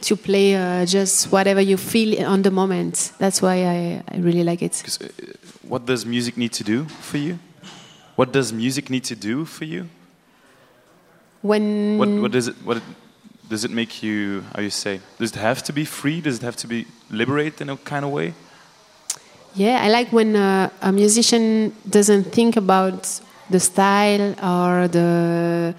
to 0.03 0.17
play 0.17 0.57
uh, 0.57 0.87
just 0.87 1.31
whatever 1.31 1.61
you 1.61 1.77
feel 1.77 2.25
on 2.27 2.43
the 2.43 2.51
moment. 2.51 3.13
That's 3.19 3.43
why 3.43 3.65
I, 3.65 4.03
I 4.09 4.17
really 4.19 4.45
like 4.45 4.63
it. 4.63 4.83
uh, 5.01 5.07
what 5.63 5.87
does 5.87 6.07
music 6.07 6.37
need 6.37 6.53
to 6.53 6.65
do 6.65 6.87
for 6.87 7.19
you? 7.19 7.39
What 8.17 8.33
does 8.33 8.53
music 8.53 8.91
need 8.91 9.05
to 9.05 9.17
do 9.17 9.45
for 9.45 9.65
you? 9.65 9.89
When 11.43 11.99
What, 11.99 12.09
what 12.09 12.33
does 12.33 12.49
it? 12.49 12.57
What 12.65 12.83
does 13.51 13.65
it 13.65 13.73
make 13.73 14.03
you? 14.03 14.45
How 14.55 14.63
you 14.63 14.71
say? 14.71 15.01
Does 15.19 15.33
it 15.33 15.39
have 15.39 15.63
to 15.65 15.73
be 15.73 15.85
free? 15.85 16.21
Does 16.21 16.37
it 16.39 16.43
have 16.43 16.57
to 16.57 16.69
be 16.69 16.87
liberated 17.11 17.61
in 17.61 17.69
a 17.69 17.77
kind 17.77 18.05
of 18.05 18.13
way? 18.13 18.33
Yeah, 19.55 19.83
I 19.83 19.89
like 19.91 20.13
when 20.13 20.37
uh, 20.37 20.71
a 20.81 20.93
musician 20.93 21.75
doesn't 21.89 22.33
think 22.33 22.57
about 22.57 23.21
the 23.51 23.59
style 23.59 24.35
or 24.41 24.87
the 24.87 25.75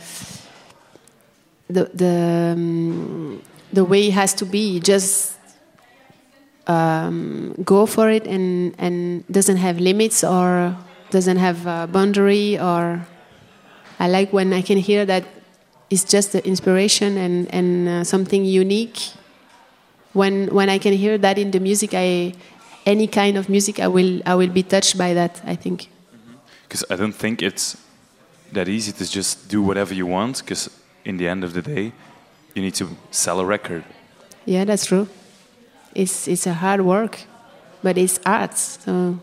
the 1.70 1.90
the, 1.94 2.54
um, 2.54 3.42
the 3.72 3.86
way 3.86 4.08
it 4.08 4.14
has 4.14 4.34
to 4.34 4.46
be. 4.46 4.82
Just 4.82 5.38
um, 6.68 7.56
go 7.64 7.86
for 7.86 8.10
it 8.10 8.28
and 8.28 8.76
and 8.78 9.26
doesn't 9.32 9.58
have 9.58 9.80
limits 9.80 10.26
or 10.26 10.76
doesn't 11.10 11.38
have 11.38 11.66
a 11.66 11.88
boundary. 11.88 12.60
Or 12.60 13.08
I 13.98 14.10
like 14.10 14.34
when 14.34 14.52
I 14.52 14.62
can 14.62 14.78
hear 14.78 15.06
that 15.06 15.24
it's 15.92 16.04
just 16.04 16.32
the 16.32 16.42
inspiration 16.48 17.18
and 17.18 17.54
and 17.54 17.88
uh, 17.88 18.04
something 18.04 18.44
unique 18.46 19.14
when 20.14 20.48
when 20.48 20.70
I 20.70 20.78
can 20.78 20.94
hear 20.94 21.18
that 21.18 21.38
in 21.38 21.52
the 21.52 21.60
music, 21.60 21.94
I 21.94 22.34
any 22.86 23.08
kind 23.08 23.38
of 23.38 23.50
music, 23.50 23.80
I 23.80 23.88
will 23.88 24.22
I 24.26 24.36
will 24.36 24.50
be 24.50 24.64
touched 24.64 24.98
by 24.98 25.14
that. 25.14 25.42
I 25.46 25.56
think. 25.56 25.90
Because 26.64 26.86
I 26.90 26.96
don't 26.96 27.16
think 27.16 27.42
it's 27.42 27.78
that 28.54 28.68
easy 28.68 28.92
to 28.92 29.10
just 29.10 29.50
do 29.50 29.62
whatever 29.62 29.94
you 29.94 30.08
want. 30.08 30.40
Because 30.40 30.70
in 31.06 31.18
the 31.18 31.28
end 31.28 31.44
of 31.44 31.54
the 31.54 31.62
day, 31.62 31.92
you 32.56 32.62
need 32.62 32.76
to 32.76 32.88
sell 33.12 33.40
a 33.40 33.46
record. 33.46 33.84
Yeah, 34.46 34.66
that's 34.66 34.86
true. 34.86 35.08
It's 35.94 36.28
it's 36.28 36.48
a 36.48 36.54
hard 36.54 36.82
work, 36.82 37.20
but 37.84 37.98
it's 37.98 38.20
art. 38.26 38.58
So 38.58 39.20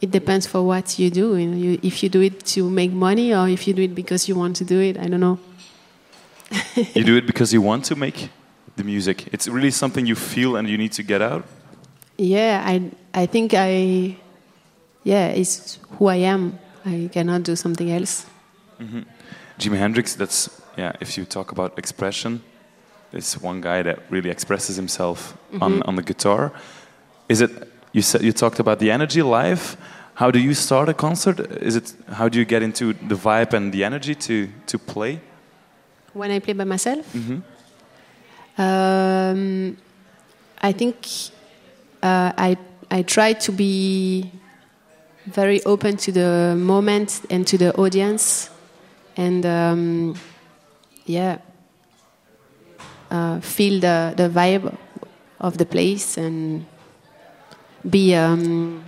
it 0.00 0.10
depends 0.10 0.46
for 0.46 0.62
what 0.62 0.98
you 0.98 1.10
do. 1.10 1.36
You 1.36 1.46
know, 1.46 1.56
you, 1.56 1.78
if 1.82 2.02
you 2.02 2.08
do 2.08 2.22
it 2.22 2.44
to 2.54 2.68
make 2.70 2.92
money, 2.92 3.34
or 3.34 3.48
if 3.48 3.66
you 3.66 3.74
do 3.74 3.82
it 3.82 3.94
because 3.94 4.28
you 4.28 4.36
want 4.36 4.56
to 4.56 4.64
do 4.64 4.80
it, 4.80 4.98
I 4.98 5.08
don't 5.08 5.20
know. 5.20 5.38
You 6.94 7.04
do 7.04 7.16
it 7.16 7.26
because 7.26 7.52
you 7.52 7.62
want 7.62 7.84
to 7.86 7.96
make 7.96 8.30
the 8.76 8.84
music. 8.84 9.28
It's 9.32 9.48
really 9.48 9.70
something 9.70 10.06
you 10.06 10.14
feel 10.14 10.56
and 10.56 10.68
you 10.68 10.78
need 10.78 10.92
to 10.92 11.02
get 11.02 11.20
out. 11.20 11.44
Yeah, 12.16 12.62
I 12.64 12.90
I 13.14 13.26
think 13.26 13.52
I 13.54 14.16
yeah, 15.04 15.28
it's 15.28 15.78
who 15.98 16.06
I 16.08 16.16
am. 16.16 16.58
I 16.84 17.08
cannot 17.12 17.42
do 17.42 17.56
something 17.56 17.90
else. 17.90 18.26
Mm-hmm. 18.80 19.02
Jimi 19.58 19.78
Hendrix, 19.78 20.14
that's 20.14 20.50
yeah. 20.76 20.92
If 21.00 21.18
you 21.18 21.24
talk 21.24 21.52
about 21.52 21.78
expression, 21.78 22.42
it's 23.12 23.40
one 23.42 23.60
guy 23.60 23.82
that 23.82 23.98
really 24.10 24.30
expresses 24.30 24.76
himself 24.76 25.36
on, 25.52 25.72
mm-hmm. 25.72 25.88
on 25.88 25.96
the 25.96 26.02
guitar. 26.02 26.52
Is 27.28 27.40
it 27.40 27.50
you 27.92 28.02
said 28.02 28.22
you 28.22 28.32
talked 28.32 28.60
about 28.60 28.78
the 28.78 28.90
energy 28.90 29.22
live? 29.22 29.76
How 30.14 30.30
do 30.30 30.38
you 30.38 30.54
start 30.54 30.88
a 30.88 30.94
concert? 30.94 31.40
Is 31.62 31.76
it 31.76 31.94
how 32.12 32.28
do 32.28 32.38
you 32.38 32.44
get 32.44 32.62
into 32.62 32.92
the 32.92 33.14
vibe 33.14 33.52
and 33.52 33.72
the 33.72 33.84
energy 33.84 34.14
to 34.14 34.48
to 34.66 34.78
play? 34.78 35.20
When 36.12 36.30
I 36.30 36.38
play 36.40 36.54
by 36.54 36.64
myself, 36.64 37.06
um, 38.56 39.76
I 40.60 40.72
think 40.72 40.96
uh, 42.02 42.32
I 42.36 42.56
I 42.90 43.02
try 43.02 43.34
to 43.34 43.52
be 43.52 44.30
very 45.26 45.62
open 45.64 45.96
to 45.98 46.12
the 46.12 46.56
moment 46.56 47.20
and 47.30 47.46
to 47.46 47.58
the 47.58 47.74
audience, 47.76 48.50
and 49.16 49.44
um, 49.46 50.14
yeah, 51.06 51.38
uh, 53.10 53.40
feel 53.40 53.80
the 53.80 54.14
the 54.16 54.28
vibe 54.28 54.74
of 55.40 55.58
the 55.58 55.66
place 55.66 56.16
and 56.16 56.64
be 57.88 58.14
um, 58.14 58.82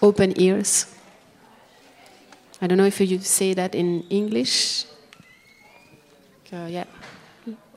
open 0.00 0.38
ears. 0.40 0.86
I 2.60 2.66
don't 2.68 2.78
know 2.78 2.86
if 2.86 3.00
you 3.00 3.18
say 3.18 3.54
that 3.54 3.74
in 3.74 4.04
English. 4.10 4.84
Uh, 6.52 6.66
yeah. 6.68 6.84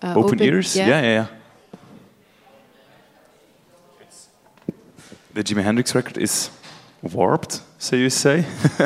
Uh, 0.04 0.16
Open, 0.16 0.42
ears? 0.42 0.76
Yeah, 0.76 0.88
yeah, 0.88 1.02
yeah. 1.02 1.28
The 5.34 5.44
Jimi 5.44 5.64
Hendrix 5.64 5.96
record 5.96 6.18
is 6.18 6.50
warped, 7.02 7.62
so 7.78 7.96
you 7.96 8.10
say. 8.10 8.46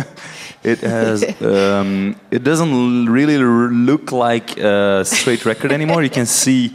it 0.63 0.79
has. 0.81 1.23
Um, 1.41 2.15
it 2.29 2.43
doesn't 2.43 3.09
really 3.09 3.37
look 3.37 4.11
like 4.11 4.57
a 4.57 5.03
straight 5.05 5.45
record 5.45 5.71
anymore. 5.71 6.03
You 6.03 6.09
can 6.09 6.25
see 6.25 6.71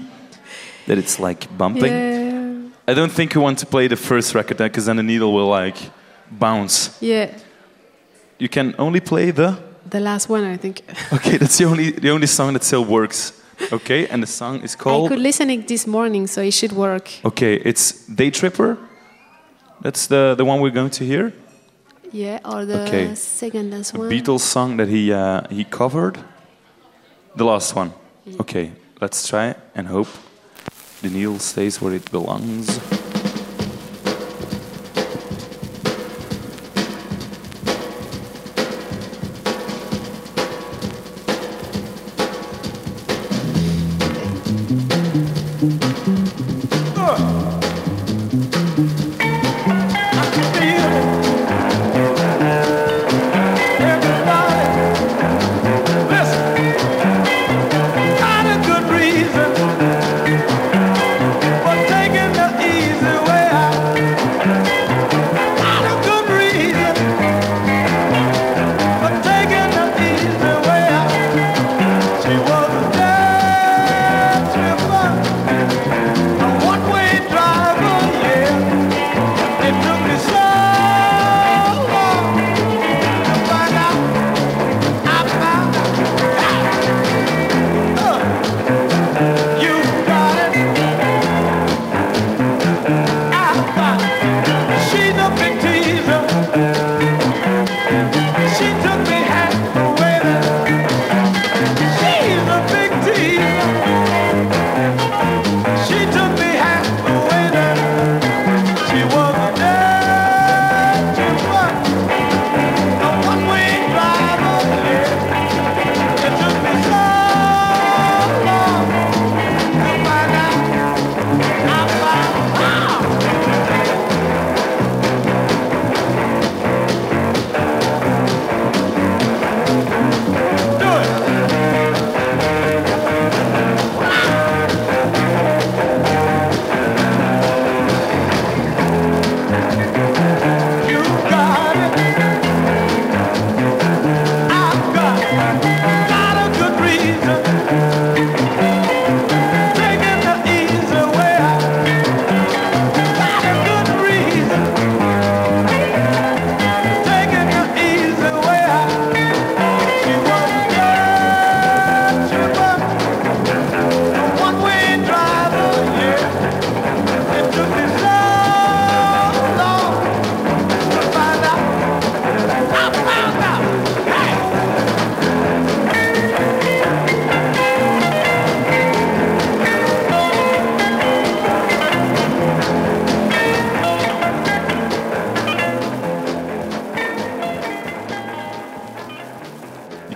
that 0.87 0.99
it's 0.99 1.21
like 1.21 1.47
bumping. 1.57 1.93
Yeah. 1.93 2.69
I 2.89 2.95
don't 2.95 3.13
think 3.13 3.35
you 3.35 3.41
want 3.41 3.59
to 3.61 3.67
play 3.67 3.87
the 3.89 3.97
first 3.97 4.35
record 4.35 4.59
because 4.59 4.87
then 4.87 4.97
the 4.97 5.03
needle 5.03 5.33
will 5.33 5.49
like 5.49 5.77
bounce. 6.31 7.01
Yeah. 7.01 7.31
You 8.39 8.49
can 8.49 8.75
only 8.79 9.01
play 9.01 9.31
the. 9.31 9.74
The 9.91 10.01
last 10.01 10.29
one, 10.31 10.45
I 10.45 10.57
think. 10.57 10.81
Okay, 11.13 11.37
that's 11.39 11.57
the 11.59 11.65
only 11.67 11.91
the 11.93 12.11
only 12.11 12.27
song 12.27 12.53
that 12.55 12.65
still 12.65 12.85
works. 12.85 13.33
Okay, 13.73 14.07
and 14.09 14.23
the 14.23 14.27
song 14.27 14.63
is 14.63 14.77
called. 14.77 15.07
I 15.07 15.09
could 15.15 15.23
listen 15.23 15.51
it 15.51 15.67
this 15.69 15.87
morning, 15.87 16.27
so 16.27 16.41
it 16.41 16.53
should 16.55 16.73
work. 16.73 17.09
Okay, 17.25 17.55
it's 17.65 18.07
Day 18.07 18.31
Tripper. 18.31 18.77
That's 19.83 20.07
the, 20.07 20.35
the 20.37 20.45
one 20.45 20.61
we're 20.61 20.75
going 20.75 20.91
to 20.91 21.05
hear. 21.05 21.33
Yeah, 22.13 22.39
or 22.45 22.65
the 22.65 22.81
Okay. 22.83 23.15
second 23.15 23.71
last 23.71 23.95
A 23.95 23.99
one. 23.99 24.11
Beatles 24.11 24.41
song 24.41 24.77
that 24.79 24.89
he 24.89 25.13
uh, 25.13 25.43
he 25.51 25.65
covered. 25.65 26.19
The 27.37 27.45
last 27.45 27.77
one. 27.77 27.91
Okay, 28.41 28.73
let's 29.01 29.29
try 29.29 29.55
and 29.75 29.87
hope 29.89 30.09
the 31.03 31.11
needle 31.11 31.39
stays 31.39 31.81
where 31.81 31.95
it 31.97 32.11
belongs. 32.11 32.81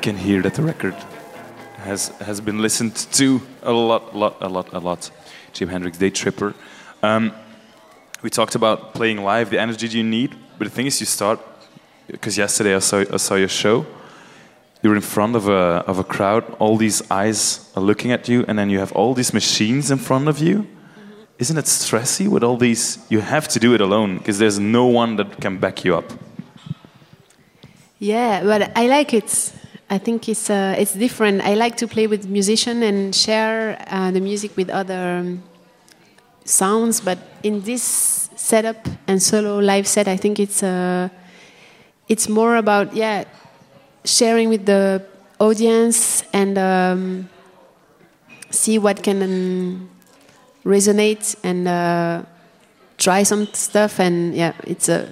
Can 0.09 0.17
hear 0.17 0.41
that 0.41 0.55
the 0.55 0.63
record 0.63 0.95
has 1.85 2.09
has 2.19 2.41
been 2.41 2.63
listened 2.63 2.97
to 3.13 3.43
a 3.63 3.73
lot, 3.73 4.15
a 4.15 4.17
lot, 4.17 4.37
a 4.41 4.49
lot, 4.49 4.73
a 4.73 4.79
lot. 4.79 5.11
Jimi 5.53 5.69
Hendrix, 5.69 5.99
Day 5.99 6.09
Tripper. 6.09 6.55
Um, 7.03 7.33
we 8.23 8.31
talked 8.31 8.55
about 8.55 8.95
playing 8.95 9.19
live, 9.23 9.51
the 9.51 9.61
energy 9.61 9.87
you 9.87 10.03
need, 10.03 10.35
but 10.57 10.65
the 10.65 10.71
thing 10.71 10.87
is, 10.87 10.99
you 10.99 11.05
start 11.05 11.41
because 12.07 12.39
yesterday 12.39 12.75
I 12.75 12.79
saw 12.79 13.05
I 13.13 13.19
saw 13.19 13.35
your 13.35 13.51
show. 13.51 13.85
You're 14.83 14.97
in 14.97 15.03
front 15.03 15.37
of 15.37 15.47
a 15.47 15.85
of 15.87 15.99
a 15.99 16.05
crowd. 16.05 16.43
All 16.59 16.79
these 16.79 17.03
eyes 17.11 17.71
are 17.77 17.83
looking 17.83 18.11
at 18.11 18.29
you, 18.31 18.47
and 18.49 18.59
then 18.59 18.71
you 18.71 18.79
have 18.79 18.93
all 18.93 19.13
these 19.13 19.35
machines 19.35 19.91
in 19.91 19.99
front 19.99 20.27
of 20.27 20.39
you. 20.39 20.67
Isn't 21.39 21.59
it 21.59 21.67
stressy 21.67 22.29
with 22.29 22.43
all 22.43 22.57
these? 22.57 22.99
You 23.11 23.21
have 23.21 23.47
to 23.49 23.59
do 23.59 23.75
it 23.75 23.83
alone 23.83 24.17
because 24.17 24.39
there's 24.39 24.59
no 24.59 24.87
one 24.87 25.17
that 25.17 25.39
can 25.39 25.59
back 25.59 25.85
you 25.85 25.99
up. 25.99 26.11
Yeah, 27.99 28.43
but 28.43 28.73
I 28.75 28.87
like 28.87 29.13
it. 29.13 29.53
I 29.91 29.99
think 29.99 30.29
it's 30.29 30.51
uh, 30.51 30.75
it's 30.79 30.93
different. 30.93 31.41
I 31.43 31.55
like 31.55 31.77
to 31.79 31.89
play 31.89 32.07
with 32.07 32.29
musicians 32.29 32.83
and 32.83 33.15
share 33.15 33.83
uh, 33.89 34.11
the 34.11 34.21
music 34.21 34.55
with 34.57 34.69
other 34.69 35.19
um, 35.19 35.43
sounds. 36.45 37.01
But 37.01 37.19
in 37.43 37.63
this 37.63 38.29
setup 38.37 38.87
and 39.07 39.23
solo 39.23 39.59
live 39.59 39.87
set, 39.87 40.07
I 40.07 40.17
think 40.17 40.39
it's 40.39 40.63
uh, 40.63 41.09
it's 42.07 42.29
more 42.29 42.57
about 42.57 42.95
yeah 42.95 43.25
sharing 44.05 44.51
with 44.51 44.67
the 44.67 45.03
audience 45.41 46.23
and 46.35 46.59
um, 46.59 47.29
see 48.51 48.79
what 48.79 49.03
can 49.03 49.23
um, 49.23 49.91
resonate 50.65 51.35
and 51.43 51.67
uh, 51.67 52.23
try 52.99 53.23
some 53.23 53.47
stuff. 53.55 54.01
And 54.01 54.35
yeah, 54.35 54.53
it's 54.65 54.91
a 54.91 55.09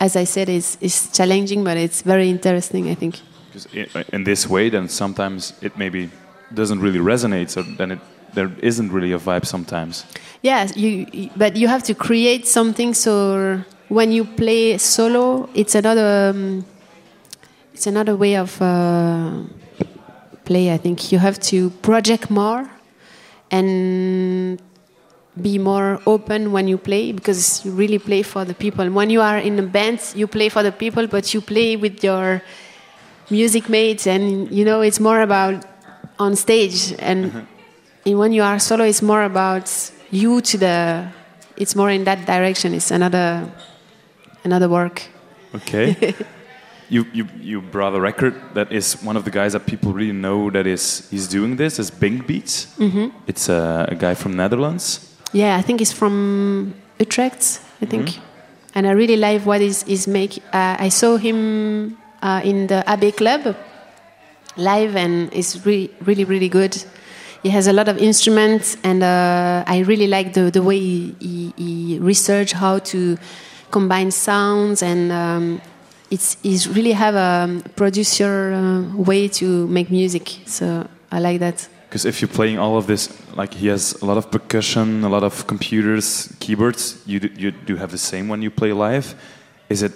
as 0.00 0.16
I 0.16 0.24
said, 0.24 0.48
it's, 0.48 0.78
it's 0.80 1.10
challenging, 1.16 1.64
but 1.64 1.76
it's 1.76 2.02
very 2.02 2.28
interesting. 2.28 2.90
I 2.90 2.94
think. 2.94 3.20
Because 3.66 4.04
in 4.12 4.24
this 4.24 4.46
way, 4.48 4.70
then 4.70 4.88
sometimes 4.88 5.52
it 5.62 5.76
maybe 5.76 6.10
doesn't 6.54 6.80
really 6.80 6.98
resonate. 6.98 7.50
So 7.50 7.62
then 7.62 7.90
it 7.92 7.98
there 8.34 8.50
isn't 8.62 8.92
really 8.92 9.12
a 9.12 9.18
vibe 9.18 9.46
sometimes. 9.46 10.04
Yes, 10.42 10.76
you, 10.76 11.06
you- 11.12 11.30
but 11.36 11.56
you 11.56 11.66
have 11.68 11.82
to 11.84 11.94
create 11.94 12.46
something. 12.46 12.94
So 12.94 13.60
when 13.88 14.12
you 14.12 14.24
play 14.24 14.78
solo, 14.78 15.48
it's 15.54 15.74
another, 15.74 16.30
um, 16.30 16.64
it's 17.74 17.86
another 17.86 18.14
way 18.16 18.36
of 18.36 18.60
uh, 18.60 19.42
play. 20.44 20.72
I 20.72 20.76
think 20.76 21.10
you 21.10 21.18
have 21.18 21.38
to 21.50 21.70
project 21.82 22.30
more 22.30 22.68
and 23.50 24.60
be 25.40 25.58
more 25.58 26.00
open 26.06 26.52
when 26.52 26.68
you 26.68 26.76
play 26.76 27.12
because 27.12 27.64
you 27.64 27.70
really 27.72 27.98
play 27.98 28.22
for 28.22 28.44
the 28.44 28.54
people. 28.54 28.90
When 28.90 29.08
you 29.10 29.20
are 29.22 29.38
in 29.38 29.58
a 29.58 29.62
band, 29.62 30.00
you 30.14 30.26
play 30.26 30.48
for 30.48 30.62
the 30.62 30.72
people, 30.72 31.06
but 31.06 31.32
you 31.32 31.40
play 31.40 31.76
with 31.76 32.02
your 32.04 32.42
music 33.30 33.68
mates, 33.68 34.06
and 34.06 34.50
you 34.50 34.64
know 34.64 34.80
it's 34.80 35.00
more 35.00 35.20
about 35.20 35.64
on 36.18 36.36
stage. 36.36 36.94
And 36.98 37.46
and 38.06 38.18
when 38.18 38.32
you 38.32 38.42
are 38.42 38.58
solo, 38.58 38.84
it's 38.84 39.02
more 39.02 39.22
about 39.22 39.70
you 40.10 40.40
to 40.40 40.58
the. 40.58 41.08
It's 41.56 41.74
more 41.74 41.90
in 41.90 42.04
that 42.04 42.26
direction. 42.26 42.74
It's 42.74 42.90
another 42.90 43.50
another 44.44 44.68
work. 44.68 45.02
Okay. 45.54 46.14
you, 46.88 47.06
you 47.12 47.26
you 47.40 47.60
brought 47.60 47.94
a 47.94 48.00
record 48.00 48.34
that 48.54 48.72
is 48.72 49.02
one 49.02 49.16
of 49.16 49.24
the 49.24 49.30
guys 49.30 49.52
that 49.52 49.66
people 49.66 49.92
really 49.92 50.12
know 50.12 50.50
that 50.50 50.66
is 50.66 51.08
he's 51.10 51.28
doing 51.28 51.56
this 51.56 51.78
is 51.78 51.90
Binkbeats. 51.90 52.66
Mm-hmm. 52.76 53.08
It's 53.26 53.48
a, 53.48 53.88
a 53.90 53.94
guy 53.94 54.14
from 54.14 54.36
Netherlands. 54.36 55.16
Yeah, 55.32 55.56
I 55.56 55.62
think 55.62 55.80
he's 55.80 55.92
from 55.92 56.74
Utrecht. 56.98 57.60
I 57.80 57.86
think, 57.86 58.18
and 58.74 58.86
I 58.86 58.90
really 58.92 59.16
like 59.16 59.42
what 59.42 59.60
is 59.60 59.84
is 59.84 60.06
make. 60.06 60.38
Uh, 60.52 60.76
I 60.86 60.88
saw 60.88 61.16
him 61.16 61.98
uh, 62.22 62.40
in 62.44 62.66
the 62.66 62.84
AB 62.86 63.12
Club 63.12 63.56
live, 64.56 64.96
and 64.96 65.32
it's 65.32 65.64
really 65.64 65.90
really 66.04 66.24
really 66.24 66.48
good. 66.48 66.76
He 67.42 67.50
has 67.50 67.68
a 67.68 67.72
lot 67.72 67.88
of 67.88 67.98
instruments, 67.98 68.76
and 68.82 69.02
uh, 69.02 69.64
I 69.66 69.80
really 69.80 70.06
like 70.08 70.32
the 70.32 70.50
the 70.50 70.62
way 70.62 70.78
he, 70.78 71.14
he, 71.20 71.52
he 71.56 71.98
research 72.00 72.52
how 72.52 72.78
to 72.78 73.16
combine 73.70 74.10
sounds, 74.10 74.82
and 74.82 75.12
um, 75.12 75.60
it's 76.10 76.36
he's 76.42 76.68
really 76.68 76.92
have 76.92 77.14
a 77.14 77.62
producer 77.76 78.52
uh, 78.52 78.96
way 78.96 79.28
to 79.28 79.66
make 79.68 79.90
music. 79.90 80.40
So 80.46 80.86
I 81.10 81.20
like 81.20 81.40
that. 81.40 81.68
Because 81.88 82.04
if 82.04 82.20
you're 82.20 82.28
playing 82.28 82.58
all 82.58 82.76
of 82.76 82.86
this, 82.86 83.08
like 83.34 83.54
he 83.54 83.68
has 83.68 83.94
a 84.02 84.04
lot 84.04 84.18
of 84.18 84.30
percussion, 84.30 85.04
a 85.04 85.08
lot 85.08 85.22
of 85.22 85.46
computers, 85.46 86.34
keyboards. 86.38 87.00
You 87.06 87.20
do, 87.20 87.28
you 87.34 87.50
do 87.50 87.76
have 87.76 87.90
the 87.90 87.98
same 87.98 88.28
when 88.28 88.42
you 88.42 88.50
play 88.50 88.72
live. 88.72 89.14
Is 89.70 89.82
it 89.82 89.92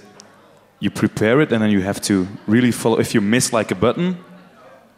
you 0.82 0.90
prepare 0.90 1.40
it 1.42 1.52
and 1.52 1.62
then 1.62 1.70
you 1.70 1.82
have 1.82 2.00
to 2.00 2.26
really 2.46 2.72
follow? 2.72 2.98
If 2.98 3.14
you 3.14 3.22
miss 3.22 3.52
like 3.52 3.70
a 3.70 3.78
button, 3.78 4.16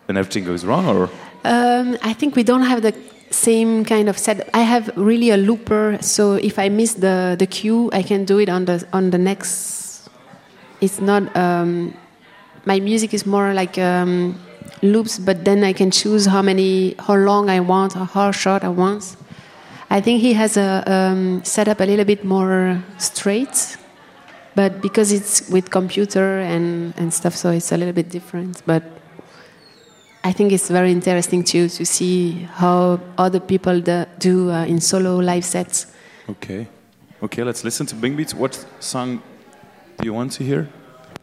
then 0.07 0.16
everything 0.16 0.45
goes 0.45 0.64
wrong, 0.64 0.85
or 0.89 1.09
Um, 1.45 1.97
I 2.11 2.14
think 2.18 2.37
we 2.37 2.43
don't 2.43 2.66
have 2.72 2.80
the 2.80 2.95
same 3.30 3.85
kind 3.85 4.09
of 4.09 4.16
set. 4.16 4.49
I 4.55 4.62
have 4.64 4.91
really 4.97 5.30
a 5.30 5.37
looper, 5.37 5.99
so 6.01 6.22
if 6.35 6.59
I 6.59 6.68
miss 6.70 6.95
the 6.95 7.37
the 7.39 7.47
cue, 7.47 7.91
I 7.93 8.03
can 8.03 8.24
do 8.24 8.39
it 8.39 8.49
on 8.49 8.64
the 8.64 8.76
on 8.93 9.11
the 9.11 9.18
next. 9.18 10.09
It's 10.80 11.01
not. 11.01 11.22
Um, 11.37 11.93
my 12.66 12.80
music 12.80 13.12
is 13.12 13.26
more 13.26 13.53
like 13.53 13.76
um, 13.78 14.35
loops, 14.80 15.18
but 15.18 15.45
then 15.45 15.64
I 15.64 15.74
can 15.74 15.91
choose 15.91 16.30
how 16.30 16.43
many, 16.43 16.95
how 16.99 17.16
long 17.16 17.51
I 17.51 17.61
want, 17.61 17.97
or 17.97 18.07
how 18.07 18.32
short 18.32 18.64
I 18.64 18.68
want. 18.68 19.16
I 19.91 20.01
think 20.01 20.22
he 20.22 20.32
has 20.35 20.57
a 20.57 20.82
um, 20.87 21.45
setup 21.45 21.80
a 21.80 21.85
little 21.85 22.07
bit 22.07 22.24
more 22.24 22.82
straight, 22.99 23.76
but 24.55 24.81
because 24.81 25.13
it's 25.13 25.49
with 25.51 25.71
computer 25.71 26.39
and 26.41 26.95
and 26.97 27.13
stuff, 27.13 27.35
so 27.37 27.51
it's 27.51 27.73
a 27.73 27.77
little 27.77 27.95
bit 27.95 28.09
different. 28.11 28.63
But 28.67 28.83
I 30.23 30.33
think 30.33 30.53
it's 30.53 30.71
very 30.71 30.91
interesting 30.91 31.45
too 31.45 31.69
to 31.69 31.85
see 31.85 32.49
how 32.55 32.99
other 33.19 33.41
people 33.41 33.81
do, 33.81 34.05
do 34.19 34.51
uh, 34.51 34.65
in 34.65 34.81
solo 34.81 35.17
live 35.19 35.45
sets. 35.45 35.87
okay, 36.29 36.67
okay. 37.23 37.43
Let's 37.45 37.63
listen 37.65 37.87
to 37.87 37.95
Binkbeats. 37.97 38.35
What 38.35 38.67
song 38.81 39.21
do 39.99 40.05
you 40.05 40.15
want 40.15 40.33
to 40.33 40.45
hear? 40.45 40.69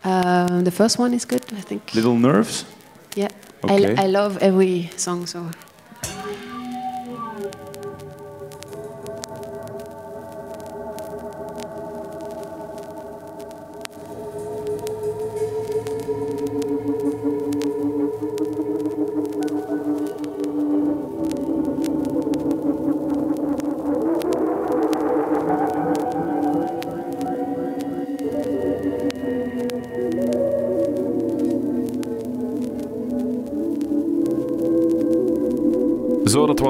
Uh, 0.04 0.62
the 0.64 0.72
first 0.72 1.00
one 1.00 1.14
is 1.14 1.26
good, 1.26 1.44
I 1.58 1.62
think. 1.62 1.94
Little 1.94 2.16
Nerves. 2.16 2.66
Yeah, 3.16 3.30
Okay. 3.64 3.96
I, 3.96 4.04
I 4.04 4.08
love 4.08 4.38
every 4.42 4.90
song. 4.98 5.28
So 5.28 5.50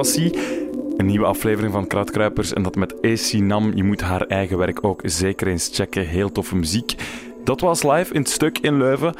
Een 0.01 1.05
nieuwe 1.05 1.25
aflevering 1.25 1.73
van 1.73 1.87
Kratkruipers 1.87 2.53
en 2.53 2.63
dat 2.63 2.75
met 2.75 3.01
AC 3.01 3.33
Nam. 3.33 3.71
Je 3.75 3.83
moet 3.83 4.01
haar 4.01 4.21
eigen 4.21 4.57
werk 4.57 4.83
ook 4.83 5.01
zeker 5.03 5.47
eens 5.47 5.69
checken. 5.73 6.07
Heel 6.07 6.31
toffe 6.31 6.55
muziek. 6.55 6.95
Dat 7.43 7.61
was 7.61 7.83
live 7.83 8.13
in 8.13 8.21
het 8.21 8.29
stuk 8.29 8.57
in 8.57 8.77
Leuven. 8.77 9.13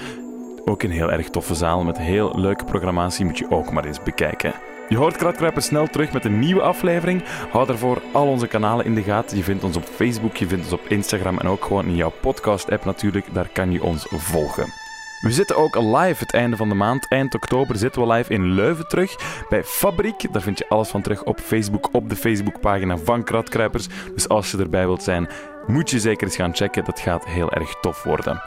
Ook 0.66 0.84
een 0.84 0.92
heel 0.92 1.12
erg 1.12 1.30
toffe 1.30 1.56
zaal 1.56 1.84
met 1.84 1.98
heel 1.98 2.40
leuke 2.40 2.66
programmatie. 2.66 3.26
Moet 3.26 3.38
je 3.38 3.52
ook 3.52 3.72
maar 3.72 3.86
eens 3.86 4.04
bekijken. 4.04 4.54
Je 4.90 4.98
hoort 4.98 5.18
Kratkruipers 5.18 5.66
snel 5.66 5.88
terug 5.88 6.14
met 6.14 6.26
een 6.26 6.40
nieuwe 6.40 6.62
aflevering. 6.62 7.24
Hou 7.52 7.68
daarvoor 7.68 8.02
al 8.12 8.28
onze 8.28 8.48
kanalen 8.48 8.86
in 8.86 8.96
de 8.96 9.04
gaten. 9.04 9.38
Je 9.38 9.44
vindt 9.44 9.64
ons 9.64 9.78
op 9.78 9.84
Facebook, 9.84 10.36
je 10.36 10.48
vindt 10.48 10.64
ons 10.64 10.74
op 10.74 10.88
Instagram 10.88 11.38
en 11.38 11.48
ook 11.48 11.66
gewoon 11.66 11.86
in 11.86 11.96
jouw 11.96 12.14
podcast-app 12.22 12.86
natuurlijk. 12.86 13.26
Daar 13.34 13.50
kan 13.54 13.72
je 13.72 13.84
ons 13.84 14.06
volgen. 14.10 14.81
We 15.22 15.32
zitten 15.32 15.56
ook 15.56 15.76
live 15.76 16.24
het 16.24 16.34
einde 16.34 16.58
van 16.58 16.70
de 16.70 16.76
maand. 16.76 17.08
Eind 17.08 17.36
oktober 17.36 17.78
zitten 17.78 18.02
we 18.02 18.14
live 18.14 18.34
in 18.34 18.52
Leuven 18.52 18.88
terug 18.88 19.16
bij 19.50 19.64
Fabriek. 19.64 20.34
Daar 20.34 20.42
vind 20.42 20.58
je 20.58 20.70
alles 20.70 20.90
van 20.90 21.02
terug 21.02 21.24
op 21.24 21.40
Facebook, 21.40 21.90
op 21.92 22.10
de 22.10 22.16
Facebookpagina 22.16 22.98
van 22.98 23.24
Kratkruipers. 23.24 23.88
Dus 24.14 24.28
als 24.28 24.52
je 24.52 24.58
erbij 24.58 24.86
wilt 24.86 25.04
zijn, 25.04 25.30
moet 25.68 25.90
je 25.90 26.00
zeker 26.00 26.28
eens 26.28 26.36
gaan 26.36 26.56
checken. 26.56 26.86
Dat 26.86 27.00
gaat 27.00 27.26
heel 27.26 27.52
erg 27.52 27.80
tof 27.80 28.04
worden. 28.04 28.42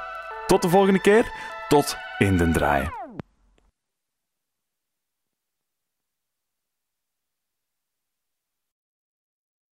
Tot 0.47 0.62
de 0.62 0.68
volgende 0.68 1.01
keer. 1.01 1.33
Tot 1.68 1.97
in 2.18 2.37
den 2.37 2.53
draai. 2.53 3.04